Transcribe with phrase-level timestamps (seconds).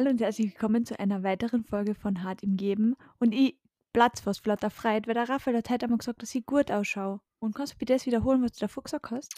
[0.00, 2.96] Hallo und herzlich willkommen zu einer weiteren Folge von Hart im Geben.
[3.18, 3.58] Und ich
[3.92, 7.20] platz fast flotter freit, weil der Raphael hat heute einmal gesagt, dass ich gut ausschaue.
[7.38, 9.34] Und kannst du bitte das wiederholen, was du davor gesagt hast?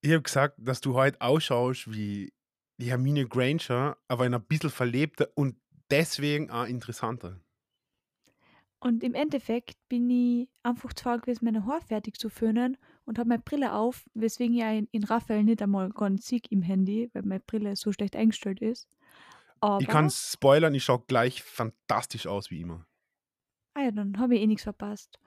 [0.00, 2.32] Ich habe gesagt, dass du heute ausschaust wie
[2.78, 5.54] die Hermine Granger, aber ein bisschen verlebter und
[5.88, 7.38] deswegen auch interessanter.
[8.80, 13.20] Und im Endeffekt bin ich einfach zu faul gewesen, meine Haare fertig zu föhnen und
[13.20, 17.08] habe meine Brille auf, weswegen ich in, in Raphael nicht einmal ganz sieg im Handy,
[17.12, 18.88] weil meine Brille so schlecht eingestellt ist.
[19.62, 22.86] Aber, Ich kann spoilern, ich schaue gleich fantastisch aus wie immer.
[23.74, 25.18] ah ja, dann habe ich eh nichts verpasst.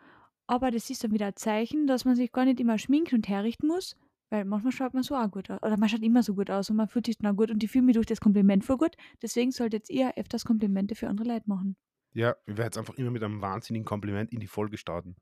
[0.48, 3.28] Aber das ist dann wieder ein Zeichen, dass man sich gar nicht immer schminken und
[3.30, 3.96] herrichten muss,
[4.32, 5.62] weil manchmal schaut man so auch gut aus.
[5.64, 7.64] Oder man schaut immer so gut aus und man fühlt sich dann auch gut und
[7.64, 8.96] ich fühle mich durch das Kompliment voll gut.
[9.22, 11.78] Deswegen solltet ihr öfters Komplimente für andere Leute machen.
[12.14, 15.16] Ja, ich werde jetzt einfach immer mit einem wahnsinnigen Kompliment in die Folge starten.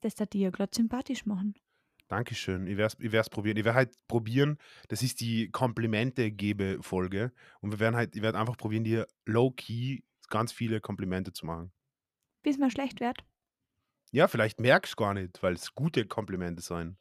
[0.00, 1.54] Das da dir gerade sympathisch machen.
[2.08, 2.66] Dankeschön.
[2.66, 3.56] Ich werde es probieren.
[3.58, 7.32] Ich werde halt probieren, das ist die Komplimente-Gebe-Folge.
[7.60, 11.70] Und wir werden halt, ich werde einfach probieren, dir low-key ganz viele Komplimente zu machen.
[12.42, 13.18] Bis man schlecht wird.
[14.10, 16.96] Ja, vielleicht merkst du gar nicht, weil es gute Komplimente sein.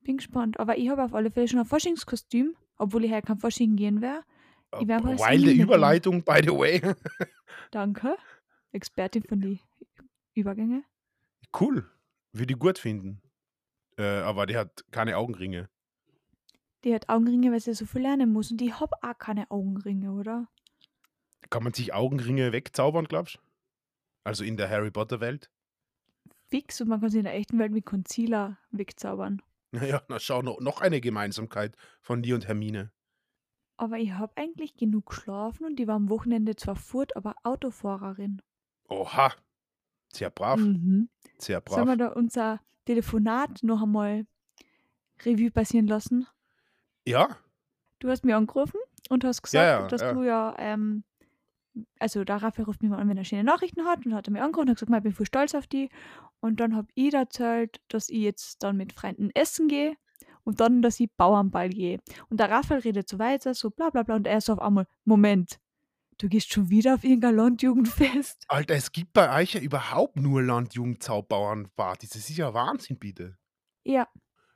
[0.00, 0.58] Bin gespannt.
[0.58, 4.00] Aber ich habe auf alle Fälle schon ein Faschingskostüm, obwohl ich heute kein Fasching gehen
[4.00, 4.24] werde.
[4.80, 5.60] Ich werd mal Wilde Selina gehen.
[5.60, 6.80] Überleitung, by the way.
[7.70, 8.16] Danke.
[8.72, 9.60] Expertin von die
[10.34, 10.82] Übergänge.
[11.60, 11.88] cool.
[12.32, 13.20] Würde ich gut finden.
[13.98, 15.68] Äh, aber die hat keine Augenringe.
[16.84, 18.50] Die hat Augenringe, weil sie so viel lernen muss.
[18.50, 20.48] Und ich habe auch keine Augenringe, oder?
[21.50, 23.40] Kann man sich Augenringe wegzaubern, glaubst du?
[24.24, 25.50] Also in der Harry Potter-Welt?
[26.48, 29.42] Fix und man kann sie in der echten Welt mit Concealer wegzaubern.
[29.74, 32.92] Naja, na schau, noch, noch eine Gemeinsamkeit von dir und Hermine.
[33.78, 38.42] Aber ich habe eigentlich genug geschlafen und die war am Wochenende zwar furt, aber Autofahrerin.
[38.90, 39.32] Oha.
[40.12, 40.60] Sehr brav.
[40.60, 41.08] Mhm.
[41.38, 42.12] Sehr Sollen wir brav.
[42.12, 44.26] da unser Telefonat noch einmal
[45.24, 46.26] Revue passieren lassen?
[47.06, 47.36] Ja,
[48.00, 50.12] Du hast mir angerufen und hast gesagt, Ja, ja, dass ja.
[50.12, 51.04] du ja, ähm,
[52.00, 54.32] also der Raphael ruft mich mal an, wenn er schöne Nachrichten hat und hat er
[54.32, 55.88] mir angerufen und hat gesagt, "Ma, ich bin voll stolz auf die.
[56.40, 59.94] Und dann habe ich erzählt, dass ich jetzt dann mit Freunden essen gehe
[60.42, 62.00] und dann, dass ich Bauernball gehe.
[62.28, 64.86] Und der Raphael redet so weiter, so bla bla bla und er so auf einmal,
[65.04, 65.60] Moment,
[66.22, 68.44] du gehst schon wieder auf irgendein Landjugendfest?
[68.48, 72.10] Alter, es gibt bei euch ja überhaupt nur Landjugendzaubbauernpartys.
[72.10, 73.36] Das ist ja Wahnsinn, bitte.
[73.84, 74.06] Ja,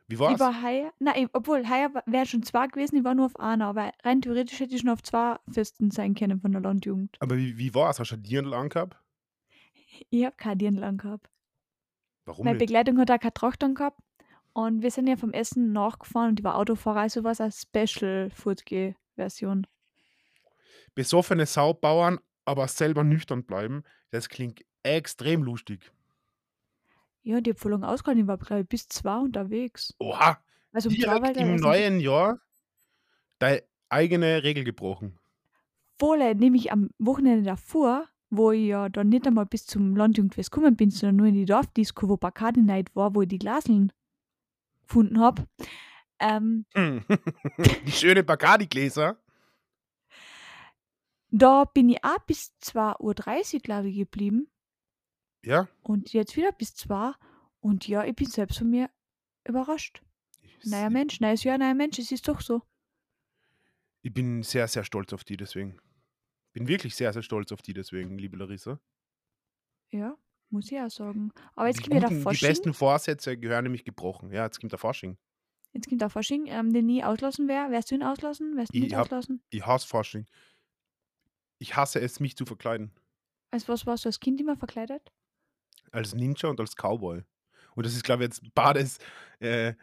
[0.07, 0.39] Wie ich war's?
[0.39, 3.93] war heuer, nein, obwohl heuer wäre schon zwei gewesen, ich war nur auf einer, aber
[4.05, 7.17] rein theoretisch hätte ich schon auf zwei Festen sein können von der Landjugend.
[7.21, 7.99] Aber wie, wie war's?
[7.99, 8.97] Hast du ein Dirndl angehabt?
[10.11, 11.29] Ich habe kein Dirndl angehabt.
[12.25, 12.69] Warum Meine nicht?
[12.69, 13.99] Begleitung hat auch keine Tracht angehabt.
[14.53, 17.53] Und wir sind ja vom Essen nachgefahren und die war Autofahrer, also war es eine
[17.53, 19.67] Special-Furtge-Version.
[20.97, 25.93] Besoffene Saubauern, aber selber nüchtern bleiben, das klingt extrem lustig.
[27.23, 29.95] Ja, die lang ausgehalten, ich war, glaube ich, bis zwei unterwegs.
[29.99, 30.39] Oha,
[30.73, 32.41] Also war direkt der im neuen Jahr
[33.39, 35.19] deine eigene Regel gebrochen.
[35.99, 40.77] Voll, nämlich am Wochenende davor, wo ich ja dann nicht einmal bis zum Landjugendfest gekommen
[40.77, 43.93] bin, sondern nur in die Dorfdisco, wo Bacardi Night war, wo ich die Glaseln
[44.87, 45.47] gefunden habe.
[46.21, 47.05] Ähm, Hm.
[47.87, 49.19] Die schöne Bacardi-Gläser.
[51.39, 54.49] Da bin ich auch bis 2.30 Uhr, glaube ich, geblieben.
[55.45, 55.69] Ja.
[55.83, 57.13] Und jetzt wieder bis 2.
[57.61, 58.91] Und ja, ich bin selbst von mir
[59.47, 60.03] überrascht.
[60.65, 62.63] Neuer Mensch, neues Jahr, neuer Mensch, es ist doch so.
[64.03, 65.79] Ich bin sehr, sehr stolz auf die deswegen.
[66.53, 68.81] Bin wirklich sehr, sehr stolz auf die deswegen, liebe Larissa.
[69.91, 70.17] Ja,
[70.51, 71.33] muss ich auch sagen.
[71.55, 72.49] Aber jetzt die, kommt ja der guten, die Fasching.
[72.49, 74.31] besten Vorsätze gehören nämlich gebrochen.
[74.33, 75.19] Ja, jetzt kommt der Fasching.
[75.73, 77.71] Jetzt kommt der Fasching, ähm, den ich auslassen wäre.
[77.71, 78.57] Wärst du ihn auslassen?
[78.57, 79.43] Wärst du Ich nicht hab- auslassen?
[79.51, 80.27] Ich hasse Fasching.
[81.59, 82.93] Ich hasse es, mich zu verkleiden.
[83.51, 85.13] Als was warst du als Kind immer verkleidet?
[85.93, 87.23] Als Ninja und als Cowboy.
[87.75, 88.99] Und das ist, glaube ich, jetzt beides
[89.41, 89.75] äh,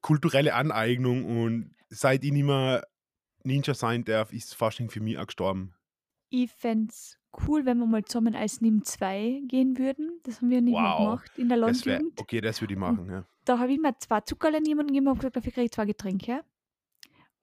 [0.00, 1.24] kulturelle Aneignung.
[1.24, 2.86] Und seit ich nicht mehr
[3.44, 5.74] Ninja sein darf, ist Fasching für mich auch gestorben.
[6.30, 10.20] Ich fände es cool, wenn wir mal zusammen als NIM 2 gehen würden.
[10.24, 12.20] Das haben wir nicht Wow, gemacht in der Landjugend.
[12.20, 13.10] okay, das würde ich machen.
[13.10, 13.24] Ja.
[13.44, 16.44] Da habe ich mir zwei Zuckerlein jemandem gegeben und gesagt, dafür kriege ich zwei Getränke.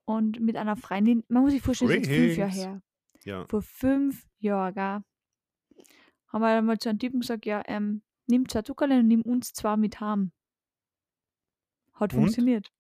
[0.06, 2.82] Und mit einer Freundin, man muss sich vorstellen, das ist fünf Jahre her.
[3.26, 3.46] Ja.
[3.48, 5.04] Vor fünf Jahren, gell,
[6.28, 9.54] haben wir mal zu einem Typen gesagt, ja, ähm, nimm zwei Zuckerlein und nimm uns
[9.54, 10.32] zwei mit heim.
[11.94, 12.20] Hat Und?
[12.22, 12.72] funktioniert.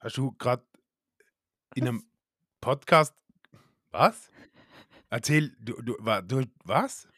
[0.00, 0.64] Hast du gerade
[1.74, 2.04] in einem
[2.60, 3.14] Podcast.
[3.90, 4.30] Was?
[5.10, 7.08] Erzähl, du, du, du, was?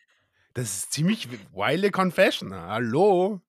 [0.55, 2.55] Das ist ziemlich wilde Confession.
[2.55, 3.41] Hallo?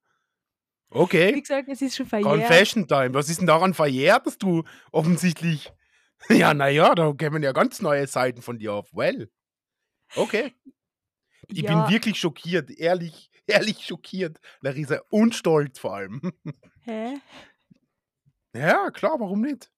[0.89, 1.39] Wie Okay.
[1.39, 2.31] gesagt, es ist schon verjährt.
[2.31, 3.13] Confession Time.
[3.13, 5.71] Was ist denn daran verjährt, dass du offensichtlich.
[6.29, 8.93] Ja, naja, da kämen ja ganz neue Seiten von dir auf.
[8.93, 9.29] Well.
[10.15, 10.53] Okay.
[11.47, 12.69] Ich ja, bin wirklich schockiert.
[12.71, 15.01] Ehrlich, ehrlich schockiert, Larissa.
[15.09, 16.21] Und stolz vor allem.
[16.83, 17.17] hä?
[18.53, 19.71] Ja, klar, warum nicht?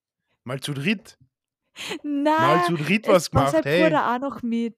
[0.44, 1.18] Mal zu dritt.
[2.04, 3.84] Mal Na, zu dritt was gemacht, hey.
[3.84, 4.78] Bruder auch noch mit.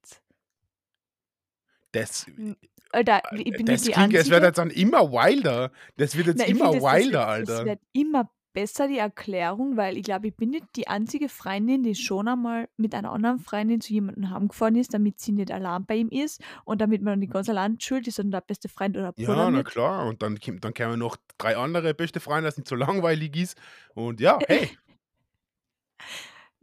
[1.92, 2.56] Das Hm,
[2.92, 5.72] Alter, äh, ich bin nicht das die klingt es wird jetzt dann immer wilder.
[5.98, 7.66] Das wird jetzt Nein, immer finde, es, es, wilder, es Alter.
[7.66, 11.94] wird immer besser, die Erklärung, weil ich glaube, ich bin nicht die einzige Freundin, die
[11.94, 15.98] schon einmal mit einer anderen Freundin zu jemandem heimgefahren ist, damit sie nicht allein bei
[15.98, 19.12] ihm ist und damit man nicht ganz allein schuld ist und der beste Freund oder
[19.12, 19.68] Bruder Ja, na mit.
[19.68, 20.08] klar.
[20.08, 23.58] Und dann, dann kämen noch drei andere beste Freunde, das nicht so langweilig ist.
[23.94, 24.72] Und ja, hey,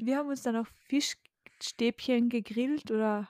[0.05, 3.29] Wir haben uns dann auch Fischstäbchen gegrillt oder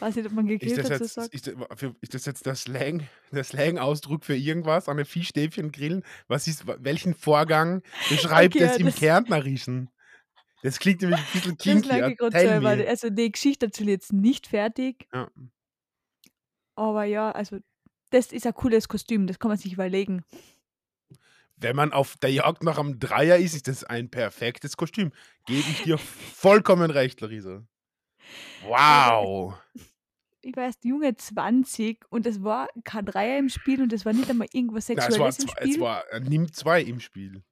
[0.00, 1.34] weiß nicht, ob man ist gegrillt das dazu jetzt, sagt.
[1.34, 4.88] ist das, für, ist das jetzt der Slang, der Slang-Ausdruck für irgendwas?
[4.88, 6.04] Eine Fischstäbchen grillen?
[6.28, 9.90] Was ist, welchen Vorgang beschreibt Okay, es im das, Kärntnerischen?
[10.62, 11.88] Das klingt nämlich ein bisschen das kinky.
[11.88, 12.88] lag ich gerade mir.
[12.88, 15.30] Also die Geschichte erzähle ich jetzt nicht fertig, Ja.
[16.76, 17.58] aber ja, also
[18.10, 20.24] das ist ein cooles Kostüm, das kann man sich überlegen.
[21.56, 25.12] Wenn man auf der Jagd nach einem Dreier ist, ist das ein perfektes Kostüm.
[25.44, 27.66] Gebe ich dir vollkommen recht, Larissa.
[28.72, 29.54] Also Wow.
[30.42, 34.12] ich war erst junge 20 und es war kein Dreier im Spiel und es war
[34.12, 35.80] nicht einmal irgendwas Na, es war, Sexuelles im zwei, es Spiel.
[35.80, 37.42] war äh, nimm zwei im Spiel.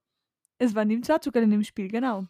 [0.58, 2.26] Es war neben zwei sogar in dem Spiel, genau.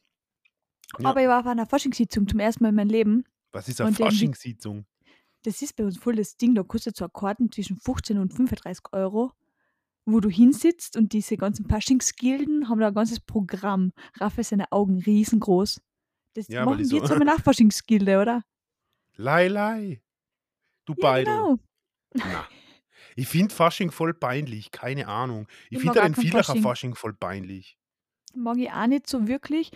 [0.98, 1.10] Ja.
[1.10, 3.92] Aber ich war auf einer Forschungssitzung zum ersten Mal in meinem Leben Was ist eine
[3.92, 4.86] die, Faschingssitzung?
[5.42, 8.32] das ist bei uns voll das Ding, da kostet so ein Karten zwischen 15 und
[8.34, 9.32] 35 Euro,
[10.04, 13.92] wo du hinsitzt und diese ganzen Faschingsgilden haben da ein ganzes Programm.
[14.18, 15.80] Raphael seine Augen riesengroß.
[16.34, 17.00] Das Ja, machen wir so.
[17.00, 18.42] zusammen nach Faschingsgilde, oder?
[19.16, 20.02] Lei, lei.
[20.86, 21.34] Du Ja, Beidel.
[21.34, 21.58] genau.
[22.14, 22.46] Na.
[23.18, 24.70] Ich finde Fasching voll peinlich.
[24.70, 25.46] Keine Ahnung.
[25.70, 26.62] Ich Ich finde den kein Vielacher Fasching.
[26.62, 27.78] Fasching voll peinlich.
[28.34, 29.70] Mag ich auch nicht so wirklich.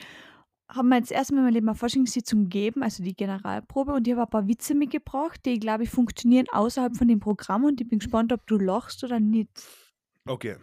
[0.70, 4.12] Haben wir jetzt erstmal in meinem Leben eine Forschungssitzung gegeben, also die Generalprobe, und ich
[4.12, 7.88] habe ein paar Witze mitgebracht, die, glaube ich, funktionieren außerhalb von dem Programm und ich
[7.88, 9.50] bin gespannt, ob du lachst oder nicht.
[10.26, 10.56] Okay.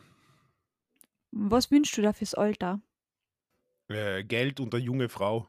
[1.32, 2.80] Was wünschst du da fürs Alter?
[3.90, 5.48] Äh, Geld und eine junge Frau.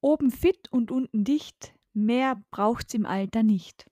[0.00, 1.74] Oben fit und unten dicht,
[2.04, 3.86] mehr braucht's im Alter nicht.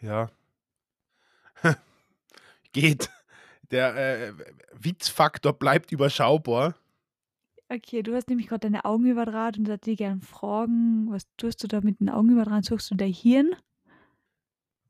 [0.00, 0.30] Ja.
[2.72, 3.10] Geht.
[3.70, 4.32] Der äh,
[4.72, 6.74] Witzfaktor bleibt überschaubar.
[7.68, 11.62] Okay, du hast nämlich gerade deine Augen überdraht und hätte ich gerne fragen, was tust
[11.62, 12.64] du da mit den Augen überdraht?
[12.64, 13.54] Suchst du dein Hirn?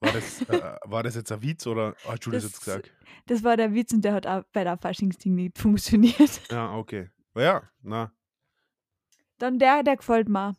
[0.00, 2.90] War das, äh, war das jetzt ein Witz oder hast du das jetzt gesagt?
[3.26, 6.40] das war der Witz und der hat auch bei der Faschingsding nicht funktioniert.
[6.50, 7.10] Ja, okay.
[7.34, 8.12] Ja, na.
[9.38, 10.56] Dann der, der gefällt mir.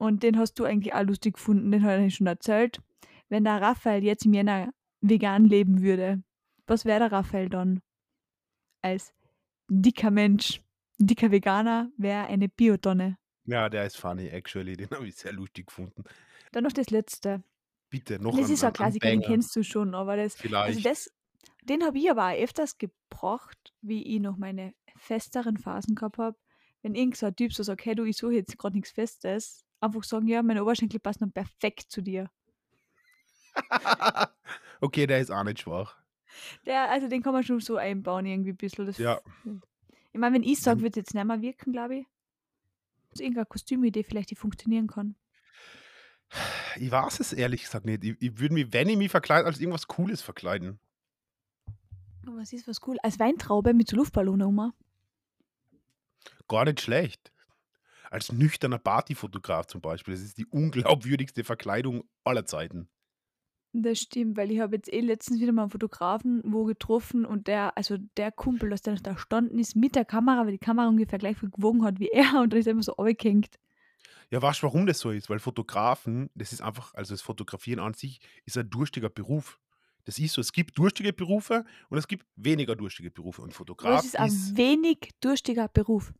[0.00, 2.80] Und den hast du eigentlich auch lustig gefunden, den hat er schon erzählt.
[3.28, 6.22] Wenn der Raphael jetzt im Jänner vegan leben würde,
[6.66, 7.82] was wäre der Raphael dann?
[8.80, 9.12] Als
[9.68, 10.62] dicker Mensch,
[10.96, 13.18] dicker Veganer wäre eine Biotonne.
[13.44, 14.74] Ja, der ist funny, actually.
[14.74, 16.02] Den habe ich sehr lustig gefunden.
[16.52, 17.42] Dann noch das letzte.
[17.90, 20.86] Bitte, noch Das ein, ist ein Klassiker, den kennst du schon, aber das, also Vielleicht.
[20.86, 21.12] das,
[21.64, 26.38] den habe ich aber auch öfters gebracht, wie ich noch meine festeren Phasen gehabt habe.
[26.80, 29.66] Wenn irgend so ein Typ so sagt, hey du, ich suche jetzt gerade nichts Festes,
[29.80, 32.30] einfach sagen, ja, meine Oberschenkel passen noch perfekt zu dir.
[34.80, 35.96] okay, der ist auch nicht schwach.
[36.66, 38.86] Der, also den kann man schon so einbauen, irgendwie ein bisschen.
[38.86, 39.20] Das, Ja.
[40.12, 40.82] ich meine, wenn ich sage, Mhm.
[40.84, 42.06] wird es jetzt nicht mehr wirken, glaube ich.
[43.10, 45.16] Also irgendeine Kostümidee vielleicht, die funktionieren kann.
[46.76, 48.04] Ich weiß es ehrlich gesagt nicht.
[48.04, 50.78] Ich, ich würde mich, wenn ich mich verkleide, als irgendwas Cooles verkleiden.
[52.24, 52.98] Aber was ist was cool?
[53.02, 54.72] Als Weintraube mit so Luftballonen um.
[56.46, 57.32] Gar nicht schlecht.
[58.10, 60.14] Als nüchterner Partyfotograf zum Beispiel.
[60.14, 62.88] Das ist die unglaubwürdigste Verkleidung aller Zeiten.
[63.72, 67.46] Das stimmt, weil ich habe jetzt eh letztens wieder mal einen Fotografen wo getroffen und
[67.46, 70.58] der, also der Kumpel, dass der noch da gestanden ist mit der Kamera, weil die
[70.58, 73.58] Kamera ungefähr gleich viel gewogen hat wie er und dann ist er immer so abgehängt.
[74.30, 75.30] Ja, weißt du, warum das so ist?
[75.30, 79.60] Weil Fotografen, das ist einfach, also das Fotografieren an sich ist ein durstiger Beruf.
[80.04, 83.42] Das ist so, es gibt durstige Berufe und es gibt weniger durstige Berufe.
[83.42, 86.12] Und Fotograf ist ein ist, wenig durstiger Beruf?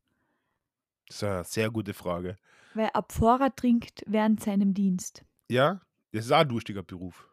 [1.11, 2.37] Das ist eine sehr gute Frage.
[2.73, 5.25] Weil ein Pfarrer trinkt während seinem Dienst.
[5.49, 5.81] Ja,
[6.13, 7.29] das ist auch ein durstiger Beruf.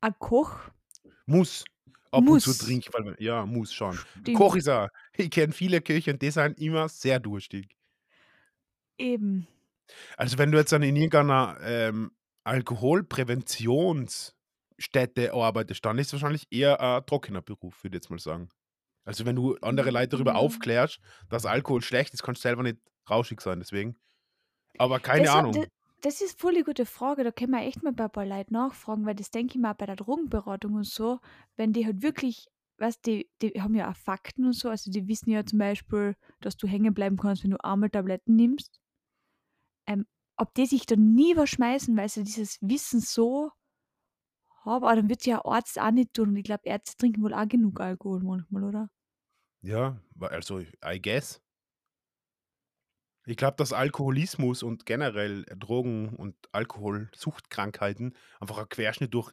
[0.00, 0.70] Ein Koch
[1.26, 1.64] Muss
[2.10, 2.58] ab und zu muss.
[2.58, 3.92] trinken, weil man, ja, muss schon.
[3.94, 4.38] Stimmt.
[4.38, 4.90] Koch ist er.
[5.12, 7.76] Ich kenne viele Köche und die sind immer sehr durstig.
[8.96, 9.46] Eben.
[10.16, 12.12] Also wenn du jetzt dann in irgendeiner ähm,
[12.44, 18.48] Alkoholpräventionsstätte arbeitest, dann ist es wahrscheinlich eher ein trockener Beruf, würde ich jetzt mal sagen.
[19.06, 20.38] Also wenn du andere Leute darüber Ja.
[20.40, 23.96] aufklärst, dass Alkohol schlecht ist, kannst du selber nicht rauschig sein, deswegen.
[24.78, 25.54] Aber keine Das, Ahnung.
[25.54, 25.66] das,
[26.02, 27.24] das ist voll die gute Frage.
[27.24, 29.72] Da können wir echt mal bei ein paar Leuten nachfragen, weil das denke ich mal
[29.74, 31.20] bei der Drogenberatung und so,
[31.56, 32.48] wenn die halt wirklich,
[32.78, 36.16] weißt die, die haben ja auch Fakten und so, also die wissen ja zum Beispiel,
[36.40, 38.80] dass du hängen bleiben kannst, wenn du einmal Tabletten nimmst.
[39.86, 43.50] Ähm, ob die sich da nie was schmeißen, weil sie dieses Wissen so
[44.64, 46.30] haben, aber dann wird ja Arzt auch nicht tun.
[46.30, 48.90] Und ich glaube, Ärzte trinken wohl auch genug Alkohol manchmal, oder?
[49.66, 51.42] Ja, also I guess.
[53.26, 59.32] Ich glaube, dass Alkoholismus und generell Drogen und Alkoholsuchtkrankheiten einfach ein Querschnitt durch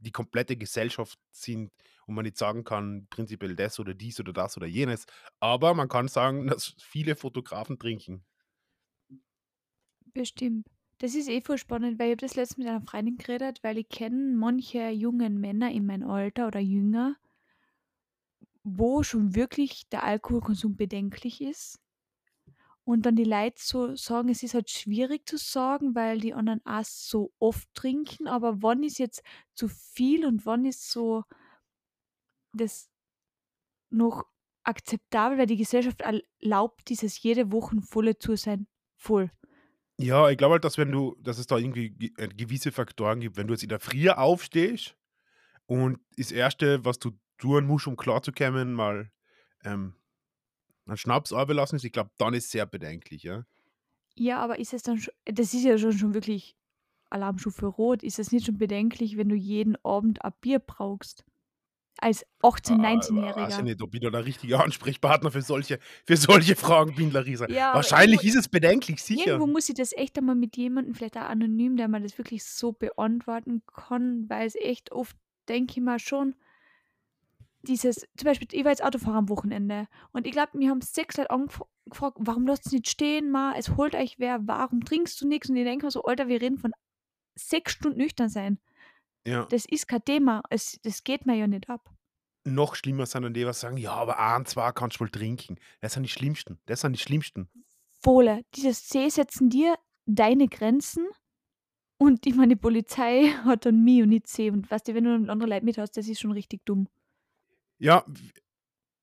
[0.00, 1.72] die komplette Gesellschaft sind
[2.06, 5.06] und man nicht sagen kann, prinzipiell das oder dies oder das oder jenes.
[5.40, 8.26] Aber man kann sagen, dass viele Fotografen trinken.
[10.12, 10.66] Bestimmt.
[10.98, 13.78] Das ist eh voll spannend, weil ich habe das letztens mit einer Freundin geredet, weil
[13.78, 17.16] ich kenne manche jungen Männer in meinem Alter oder jünger,
[18.64, 21.78] wo schon wirklich der Alkoholkonsum bedenklich ist.
[22.86, 26.60] Und dann die Leute so sagen, es ist halt schwierig zu sagen, weil die anderen
[26.66, 29.22] auch so oft trinken, aber wann ist jetzt
[29.54, 31.24] zu viel und wann ist so
[32.54, 32.88] das
[33.90, 34.24] noch
[34.64, 38.66] akzeptabel, weil die Gesellschaft erlaubt dieses jede Woche volle zu sein,
[38.96, 39.30] voll.
[39.98, 43.20] Ja, ich glaube halt, dass wenn du, dass es da irgendwie ge- äh, gewisse Faktoren
[43.20, 44.96] gibt, wenn du jetzt in der Früh aufstehst
[45.66, 49.10] und das Erste, was du tun musst, um klarzukommen, mal
[49.64, 49.94] ähm,
[50.86, 53.44] einen Schnaps lassen ist, ich glaube, dann ist es sehr bedenklich, ja.
[54.16, 56.56] Ja, aber ist es dann schon, das ist ja schon, schon wirklich
[57.10, 58.02] Alarmstufe Rot.
[58.02, 61.24] Ist es nicht schon bedenklich, wenn du jeden Abend ein Bier brauchst?
[61.98, 63.62] Als 18-, Ah, weiß ich 19-Jähriger.
[63.62, 67.48] nicht, ob ich da der richtige Ansprechpartner für solche, für solche Fragen bin, Larissa.
[67.48, 69.26] Ja, Wahrscheinlich irgendwo, ist es bedenklich, sicher.
[69.26, 72.44] irgendwo muss ich das echt einmal mit jemandem, vielleicht auch anonym, der mir das wirklich
[72.44, 75.16] so beantworten kann, weil es echt oft,
[75.48, 76.34] denke ich mal schon,
[77.64, 81.16] dieses, zum Beispiel, ich war jetzt Autofahrer am Wochenende und ich glaube, mir haben sechs
[81.16, 85.28] Leute angefragt, warum lasst ihr nicht stehen, ma, es holt euch wer, warum trinkst du
[85.28, 85.50] nichts?
[85.50, 86.72] Und ich denke mir so, Alter, wir reden von
[87.34, 88.58] sechs Stunden nüchtern sein.
[89.26, 89.46] Ja.
[89.46, 91.90] Das ist kein Thema, es, das geht mir ja nicht ab.
[92.46, 95.56] Noch schlimmer sind dann die, was sagen, ja, aber ein, zwei kannst du wohl trinken.
[95.80, 96.58] Das sind die Schlimmsten.
[96.66, 97.48] Das sind die Schlimmsten.
[98.02, 101.06] Wohle, dieses C setzen dir deine Grenzen
[101.98, 104.50] und ich meine, die Polizei hat dann mich und nicht C.
[104.50, 106.88] Und weißt du, wenn du andere Leute mit hast, das ist schon richtig dumm.
[107.84, 108.02] Ja,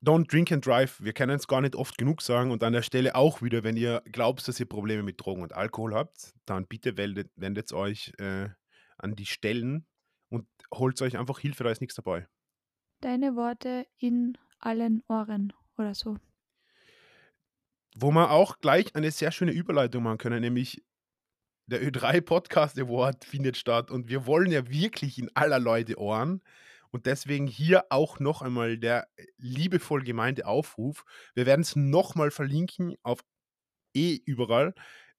[0.03, 0.99] don't drink and drive.
[1.03, 2.49] Wir können es gar nicht oft genug sagen.
[2.49, 5.53] Und an der Stelle auch wieder, wenn ihr glaubt, dass ihr Probleme mit Drogen und
[5.53, 8.49] Alkohol habt, dann bitte wendet, wendet euch äh,
[8.97, 9.85] an die Stellen
[10.29, 12.27] und holt euch einfach Hilfe, da ist nichts dabei.
[13.01, 16.17] Deine Worte in allen Ohren oder so.
[17.95, 20.83] Wo wir auch gleich eine sehr schöne Überleitung machen können, nämlich
[21.67, 26.41] der Ö3 Podcast Award findet statt und wir wollen ja wirklich in aller Leute Ohren.
[26.91, 29.07] Und deswegen hier auch noch einmal der
[29.37, 31.05] liebevoll gemeinte Aufruf.
[31.33, 33.21] Wir werden es nochmal verlinken auf
[33.93, 34.73] eh überall.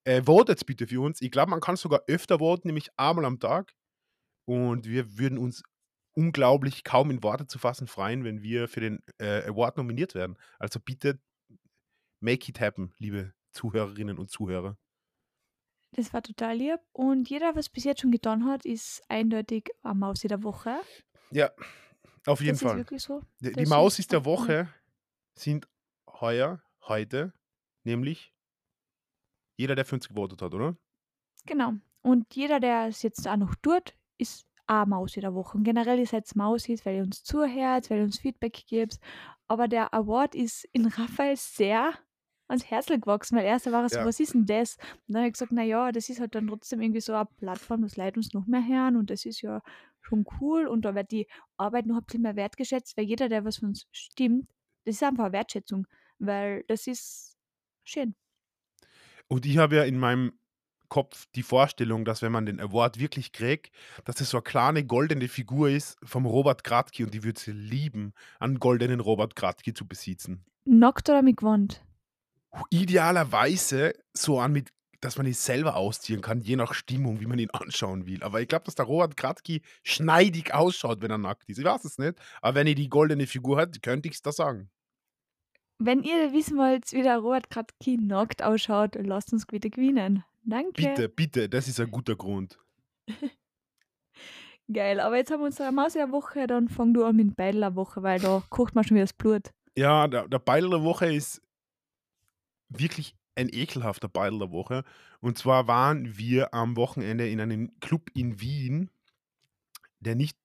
[0.05, 1.21] Äh, votet bitte für uns.
[1.21, 3.73] Ich glaube, man kann sogar öfter voten, nämlich einmal am Tag.
[4.45, 5.63] Und wir würden uns
[6.15, 10.37] unglaublich kaum in Worte zu fassen freuen, wenn wir für den äh, Award nominiert werden.
[10.59, 11.19] Also bitte
[12.19, 14.77] make it happen, liebe Zuhörerinnen und Zuhörer.
[15.95, 16.79] Das war total lieb.
[16.91, 20.81] Und jeder, was bis jetzt schon getan hat, ist eindeutig eine Maus der Woche.
[21.35, 21.51] Ja,
[22.25, 22.77] auf jeden das ist Fall.
[22.77, 23.21] wirklich so.
[23.39, 24.25] Die, die Maus ist ist der cool.
[24.25, 24.67] Woche
[25.37, 25.67] sind
[26.07, 27.33] heuer, heute,
[27.83, 28.33] nämlich
[29.57, 30.75] jeder, der 50 gewotet hat, oder?
[31.45, 31.73] Genau.
[32.01, 35.57] Und jeder, der es jetzt auch noch tut, ist auch Maus der Woche.
[35.57, 38.99] Und generell ist jetzt Maus, weil ihr uns zuhört, weil ihr uns Feedback gebt.
[39.47, 41.93] Aber der Award ist in Raphael sehr
[42.47, 44.05] ans Herz gewachsen, weil erst war er so, Ja.
[44.05, 44.77] was ist denn das?
[44.77, 47.81] Und dann habe ich gesagt, naja, das ist halt dann trotzdem irgendwie so eine Plattform,
[47.81, 49.61] das Leute uns noch mehr hören und das ist ja
[50.03, 53.45] schon cool und da wird die Arbeit noch ein bisschen mehr wertgeschätzt, weil jeder, der
[53.45, 54.47] was von uns stimmt,
[54.85, 55.87] das ist einfach eine Wertschätzung,
[56.19, 57.35] weil das ist
[57.83, 58.15] schön.
[59.27, 60.33] Und ich habe ja in meinem
[60.89, 63.73] Kopf die Vorstellung, dass wenn man den Award wirklich kriegt,
[64.05, 67.51] dass das so eine kleine goldene Figur ist vom Robert Kratky und die würde sie
[67.51, 70.45] lieben, einen goldenen Robert Kratky zu besitzen.
[70.65, 71.83] Nackt oder mit Gewand?
[72.69, 74.69] Idealerweise so an mit,
[75.03, 78.23] dass man ihn selber ausziehen kann, je nach Stimmung, wie man ihn anschauen will.
[78.23, 81.59] Aber ich glaube, dass der Robert Kratky schneidig ausschaut, wenn er nackt ist.
[81.59, 82.15] Ich weiß es nicht.
[82.41, 84.69] Aber wenn ich die goldene Figur hat, könnte ich es da sagen.
[85.79, 90.23] Wenn ihr wissen wollt, wie der Robert Kratky nackt ausschaut, lasst uns wieder gewinnen.
[90.43, 90.71] Danke.
[90.73, 92.57] Bitte, bitte, das ist ein guter Grund.
[94.71, 97.61] Geil, aber jetzt haben wir unsere Maus der Woche, dann fang du an mit Beidel
[97.61, 99.51] der Woche, weil da kocht man schon wieder das Blut.
[99.75, 101.41] Ja, der, der Beidel der Woche ist
[102.69, 104.83] wirklich ein ekelhafter Beidel der Woche.
[105.19, 108.89] Und zwar waren wir am Wochenende in einem Club in Wien,
[109.99, 110.37] der nicht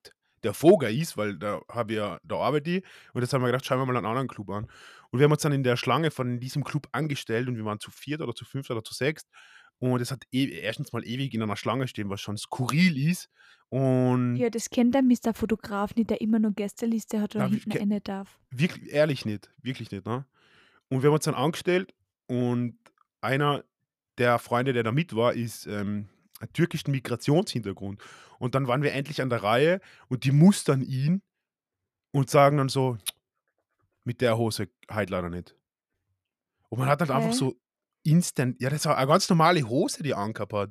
[0.42, 2.84] der Vogel ist, weil da habe ich ja, da arbeite ich.
[3.12, 4.66] Und jetzt haben wir gedacht, schauen wir mal einen anderen Club an.
[5.10, 7.80] Und wir haben uns dann in der Schlange von diesem Club angestellt und wir waren
[7.80, 9.28] zu viert oder zu fünft oder zu sechst.
[9.80, 13.30] Und es hat e erstens mal ewig in einer Schlange stehen, was schon skurril ist.
[13.68, 15.34] Und Ja, das kennt der Mr.
[15.34, 18.38] Fotograf nicht, der immer nur Gästeliste hat und hinten eine darf.
[18.50, 20.06] Wirklich, ehrlich nicht, wirklich nicht.
[20.06, 20.24] Ne?
[20.88, 21.94] Und wir haben uns dann angestellt
[22.28, 22.78] und
[23.20, 23.64] einer
[24.18, 26.08] der Freunde, der da mit war, ist ähm,
[26.52, 28.00] türkischen Migrationshintergrund.
[28.38, 31.22] Und dann waren wir endlich an der Reihe und die mustern ihn
[32.12, 32.98] und sagen dann so,
[34.04, 35.54] mit der Hose halt leider nicht.
[36.68, 37.36] Und man hat halt einfach Hä?
[37.36, 37.60] so
[38.04, 40.70] instant ja, das war eine ganz normale Hose, die angehabt hat.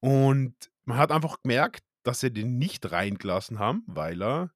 [0.00, 0.54] Und
[0.84, 4.50] man hat einfach gemerkt, dass sie den nicht reingelassen haben, weil er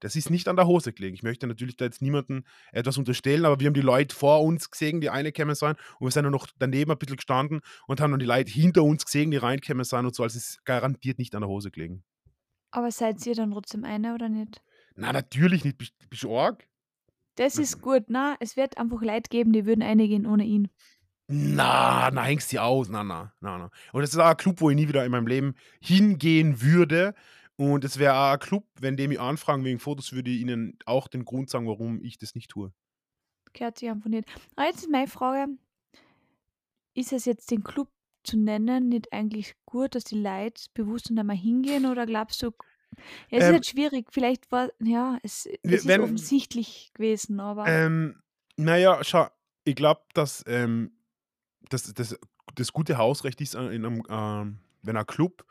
[0.00, 1.14] das ist nicht an der Hose gelegen.
[1.14, 4.70] Ich möchte natürlich da jetzt niemandem etwas unterstellen, aber wir haben die Leute vor uns
[4.70, 8.10] gesehen, die reingekommen sind und wir sind dann noch daneben ein bisschen gestanden und haben
[8.10, 11.18] dann die Leute hinter uns gesehen, die reingekommen sind und so, also es ist garantiert
[11.18, 12.04] nicht an der Hose gelegen.
[12.70, 14.62] Aber seid ihr dann trotzdem eine oder nicht?
[14.94, 15.78] Na, natürlich nicht.
[15.78, 16.66] Bist bist du arg?
[17.36, 20.68] Das ist gut, na, es wird einfach Leute geben, die würden eingehen ohne ihn.
[21.28, 22.88] Na, na, hängst die aus.
[22.88, 23.70] Na, na, na, na.
[23.92, 27.14] Und das ist auch ein Club, wo ich nie wieder in meinem Leben hingehen würde.
[27.58, 30.78] Und es wäre auch ein Club, wenn die mich anfragen wegen Fotos, würde ich ihnen
[30.86, 32.72] auch den Grund sagen, warum ich das nicht tue.
[33.52, 34.28] Gehört sich einfach nicht.
[34.54, 35.50] Aber jetzt ist meine Frage:
[36.94, 37.90] Ist es jetzt den Club
[38.22, 42.52] zu nennen nicht eigentlich gut, dass die Leute bewusst und einmal hingehen oder glaubst du
[43.30, 44.06] ja, es ist Ähm, halt schwierig.
[44.12, 48.22] Vielleicht war ja, es es ist wenn, offensichtlich gewesen, aber ähm,
[48.56, 49.28] naja, schau,
[49.64, 50.92] ich glaube, dass ähm,
[51.70, 52.16] das, das,
[52.54, 55.44] das gute Hausrecht ist, äh, in einem, ähm, wenn ein Club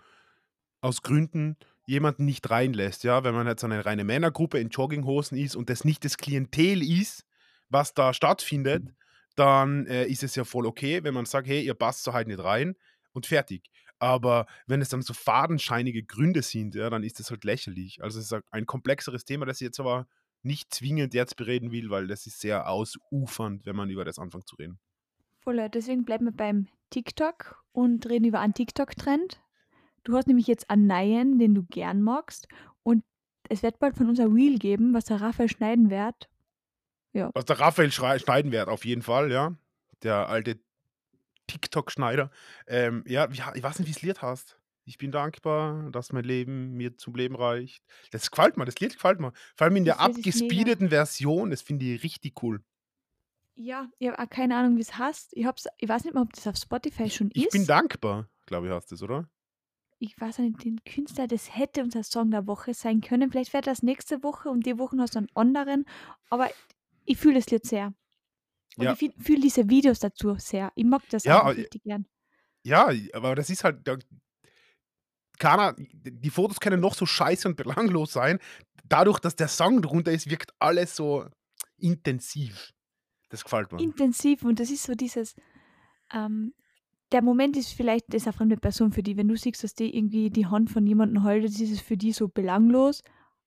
[0.81, 1.57] aus Gründen
[1.88, 5.86] jemanden nicht reinlässt, ja, wenn man jetzt eine reine Männergruppe in Jogginghosen ist und das
[5.86, 7.25] nicht das Klientel ist,
[7.70, 8.94] was da stattfindet,
[9.36, 12.27] dann äh, ist es ja voll okay, wenn man sagt, hey, ihr passt so halt
[12.27, 12.75] nicht rein
[13.13, 13.72] und fertig.
[14.00, 18.03] Aber wenn es dann so fadenscheinige Gründe sind, ja, dann ist das halt lächerlich.
[18.03, 20.08] Also es ist ein komplexeres Thema, das ich jetzt aber
[20.44, 24.48] nicht zwingend jetzt bereden will, weil das ist sehr ausufernd, wenn man über das anfängt
[24.48, 24.79] zu reden.
[25.39, 25.70] voll.
[25.70, 29.39] Deswegen bleiben wir beim TikTok und reden über einen TikTok-Trend.
[30.07, 32.47] Du hast nämlich jetzt einen neuen, den du gern magst.
[32.81, 33.03] Und
[33.49, 36.29] es wird bald von uns ein Reel geben, was der Raphael schneiden wird.
[37.11, 39.53] Ja, Was der Raphael schneiden wird, auf jeden Fall, ja.
[40.03, 40.59] Der alte
[41.47, 42.31] TikTok-Schneider.
[42.67, 44.57] Ähm, ja, ich weiß nicht, wie es Lied hast.
[44.85, 47.83] Ich bin dankbar, dass mein Leben mir zum Leben reicht.
[48.11, 49.33] Das gefällt mir, das Lied gefällt mir.
[49.55, 52.63] Vor allem in der abgespeedeten Version, das finde ich richtig cool.
[53.55, 55.32] Ja, ich habe auch keine Ahnung, wie es heißt.
[55.34, 57.69] Ich, hab's, ich weiß nicht mal, ob das auf Spotify schon Ich bin ist.
[57.69, 59.27] dankbar, glaube ich, hast es, oder?
[59.99, 63.31] Ich weiß nicht, den Künstler, das hätte unser Song der Woche sein können.
[63.31, 65.86] Vielleicht wird das nächste Woche und die Wochen hast du einen anderen.
[66.29, 66.49] Aber
[67.05, 67.93] ich fühle das Lied sehr.
[68.77, 70.71] Und Ja, ich fühle diese Videos dazu sehr.
[70.75, 72.05] Ich mag das ja, äh, richtig gern.
[72.63, 73.97] ja, aber das ist halt, da-
[75.39, 78.39] keiner, die Fotos können noch so scheiße und belanglos sein.
[78.86, 81.27] Dadurch, dass der Song drunter ist, wirkt alles so
[81.77, 82.73] intensiv.
[83.29, 83.79] Das gefällt mir.
[83.81, 85.36] Intensiv und das ist so dieses,
[86.12, 86.53] ähm,
[87.12, 89.74] der Moment ist vielleicht, das ist eine fremde Person für die, wenn du siehst, dass
[89.74, 93.02] die irgendwie die Hand von jemandem haltet, ist es für die so belanglos,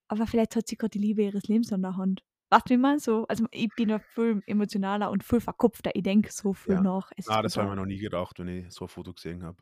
[0.08, 2.22] aber vielleicht hat sie gerade die Liebe ihres Lebens an der Hand.
[2.50, 6.02] Weißt du, wie man so, also ich bin ja viel emotionaler und viel verkopfter, ich
[6.02, 6.80] denke so viel Ja.
[6.80, 7.12] nach.
[7.16, 9.44] Es Ah, das habe ich mir noch nie gedacht, wenn ich so ein Foto gesehen
[9.44, 9.58] habe.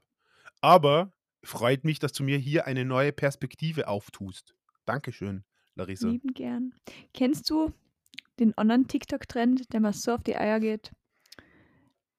[0.62, 1.12] Aber
[1.44, 4.54] freut mich, dass du mir hier eine neue Perspektive auftust.
[4.86, 6.08] Dankeschön, Larissa.
[6.08, 6.72] Lieben gern.
[7.12, 7.72] Kennst du
[8.38, 10.92] den anderen TikTok-Trend, der mir so auf die Eier geht?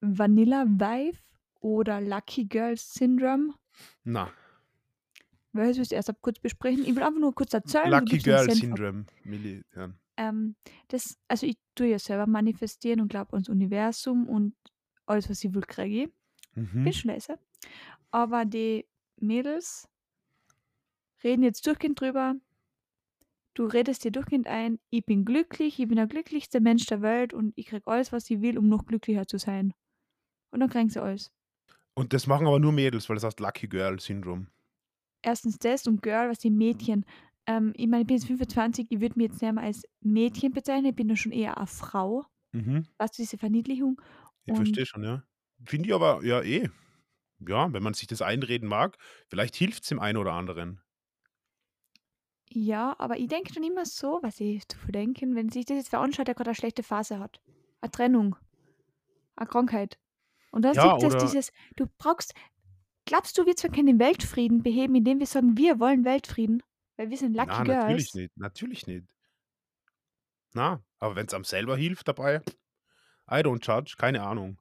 [0.01, 1.17] Vanilla Vibe
[1.59, 3.53] oder Lucky Girl Syndrome?
[4.03, 4.31] Na,
[5.51, 6.83] Weil ich es erst ab kurz besprechen.
[6.85, 7.89] Ich will einfach nur kurz erzählen.
[7.91, 8.49] Lucky Girl.
[8.51, 9.05] Syndrome.
[9.23, 9.91] Milli, ja.
[10.17, 10.55] Ähm,
[10.89, 14.53] das, also ich tue ja selber manifestieren und glaube ans Universum und
[15.05, 16.09] alles, was ich will, kriege ich.
[16.55, 16.91] Bin Mhm.
[16.93, 17.39] schon leise.
[18.11, 18.85] Aber die
[19.17, 19.87] Mädels
[21.23, 22.35] reden jetzt durchgehend drüber.
[23.53, 27.33] Du redest dir durchgehend ein, ich bin glücklich, ich bin der glücklichste Mensch der Welt
[27.33, 29.73] und ich krieg alles, was ich will, um noch glücklicher zu sein.
[30.51, 31.31] Und dann kriegen sie alles.
[31.99, 34.47] Und das machen aber nur Mädels, weil das heißt Lucky Girl Syndrome.
[35.21, 37.05] Erstens das und Girl, was die Mädchen.
[37.45, 40.53] Ähm, ich meine, ich bin jetzt 25, ich würde mich jetzt nicht mehr als Mädchen
[40.53, 42.23] bezeichnen, ich bin ja schon eher eine Frau.
[42.53, 42.85] Mhm.
[42.99, 44.01] Weißt du, diese Verniedlichung.
[44.45, 45.23] Ich verstehe schon, ja.
[45.65, 46.69] Finde ich aber, ja, eh.
[47.45, 50.79] Ja, wenn man sich das einreden mag, vielleicht hilft es dem einen oder anderen.
[52.49, 55.91] ja, aber ich denke dann immer so, was ich zu denken, wenn sich das jetzt
[55.91, 57.41] wer anschaut, der gerade eine schlechte Phase hat.
[57.81, 58.37] Eine Trennung,
[59.35, 59.99] eine Krankheit.
[60.51, 62.33] Und dann Ja, sieht das oder dieses, du brauchst,
[63.05, 66.63] glaubst du, wir zwei können den Weltfrieden beheben, indem wir sagen, wir wollen Weltfrieden?
[66.97, 68.13] Weil wir sind Lucky na, natürlich Girls.
[68.13, 68.37] nicht.
[68.37, 69.15] Natürlich nicht.
[70.53, 72.41] Na, aber wenn es einem selber hilft dabei,
[73.31, 74.59] I don't judge, keine Ahnung.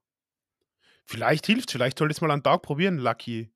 [1.06, 3.52] Vielleicht hilft vielleicht soll ich mal einen Tag probieren, Lucky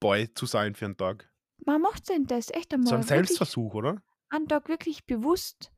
[0.00, 1.30] Boy zu sein für einen Tag.
[1.66, 4.02] Man macht denn das echt So ein einmal Selbstversuch, oder?
[4.28, 5.72] einen Tag wirklich bewusst.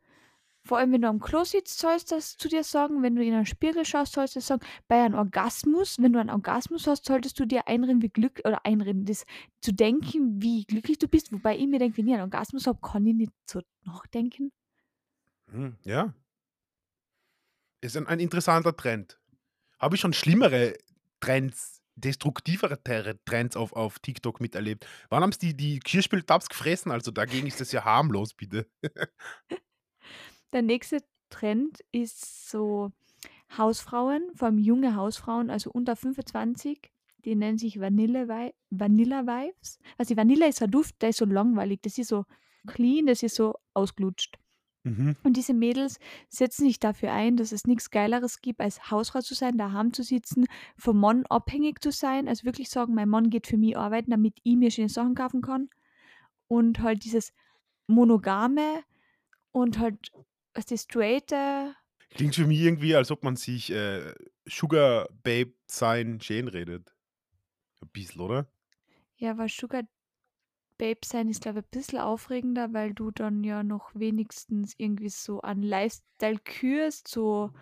[0.66, 3.02] Vor allem, wenn du am Klo sitzt, sollst du das zu dir sagen.
[3.02, 4.66] Wenn du in einen Spiegel schaust, sollst du das sagen.
[4.88, 8.66] Bei einem Orgasmus, wenn du einen Orgasmus hast, solltest du dir einreden, wie glücklich, oder
[8.66, 9.24] einreden, das
[9.60, 11.32] zu denken, wie glücklich du bist.
[11.32, 14.50] Wobei ich mir denke, wenn ich einen Orgasmus habe, kann ich nicht so nachdenken.
[15.52, 16.12] Hm, ja.
[17.80, 19.20] Ist ein, ein interessanter Trend.
[19.78, 20.76] Habe ich schon schlimmere
[21.20, 22.82] Trends, destruktivere
[23.24, 24.84] Trends auf, auf TikTok miterlebt.
[25.10, 26.90] Wann haben sie die, die Kirschspieltabs gefressen?
[26.90, 28.66] Also dagegen ist das ja harmlos, bitte.
[30.56, 32.90] Der nächste Trend ist so
[33.58, 36.90] Hausfrauen, vor allem junge Hausfrauen, also unter 25,
[37.26, 39.78] die nennen sich Vanille Vi Vanilla Vibes.
[39.98, 42.24] Also die Vanille ist ein Duft, der ist so langweilig, das ist so
[42.66, 44.38] clean, das ist so ausgelutscht.
[44.84, 45.14] Mhm.
[45.24, 45.98] Und diese Mädels
[46.30, 50.02] setzen sich dafür ein, dass es nichts Geileres gibt, als Hausfrau zu sein, daheim zu
[50.02, 50.46] sitzen,
[50.78, 54.38] vom Mann abhängig zu sein, also wirklich sagen, mein Mann geht für mich arbeiten, damit
[54.42, 55.68] ich mir schöne Sachen kaufen kann.
[56.48, 57.34] Und halt dieses
[57.88, 58.82] Monogame
[59.52, 60.12] und halt
[60.56, 61.74] was die straighte
[62.10, 64.14] Klingt für mich irgendwie, als ob man sich äh,
[64.46, 66.94] Sugar Babe sein schön redet.
[67.82, 68.46] Ein bisschen, oder?
[69.16, 69.82] Ja, weil Sugar
[70.78, 75.08] Babe sein ist, glaube ich, ein bisschen aufregender, weil du dann ja noch wenigstens irgendwie
[75.08, 77.52] so an Lifestyle kürst, so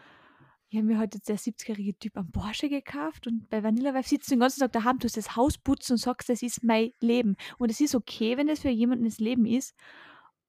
[0.75, 4.29] ich habe mir heute der 70-jährige Typ am Porsche gekauft und bei Vanilla Wife sitzt
[4.29, 7.37] du den ganzen Tag daheim, tust das Haus putzen und sagst, das ist mein Leben.
[7.59, 9.77] Und es ist okay, wenn das für jemanden das Leben ist,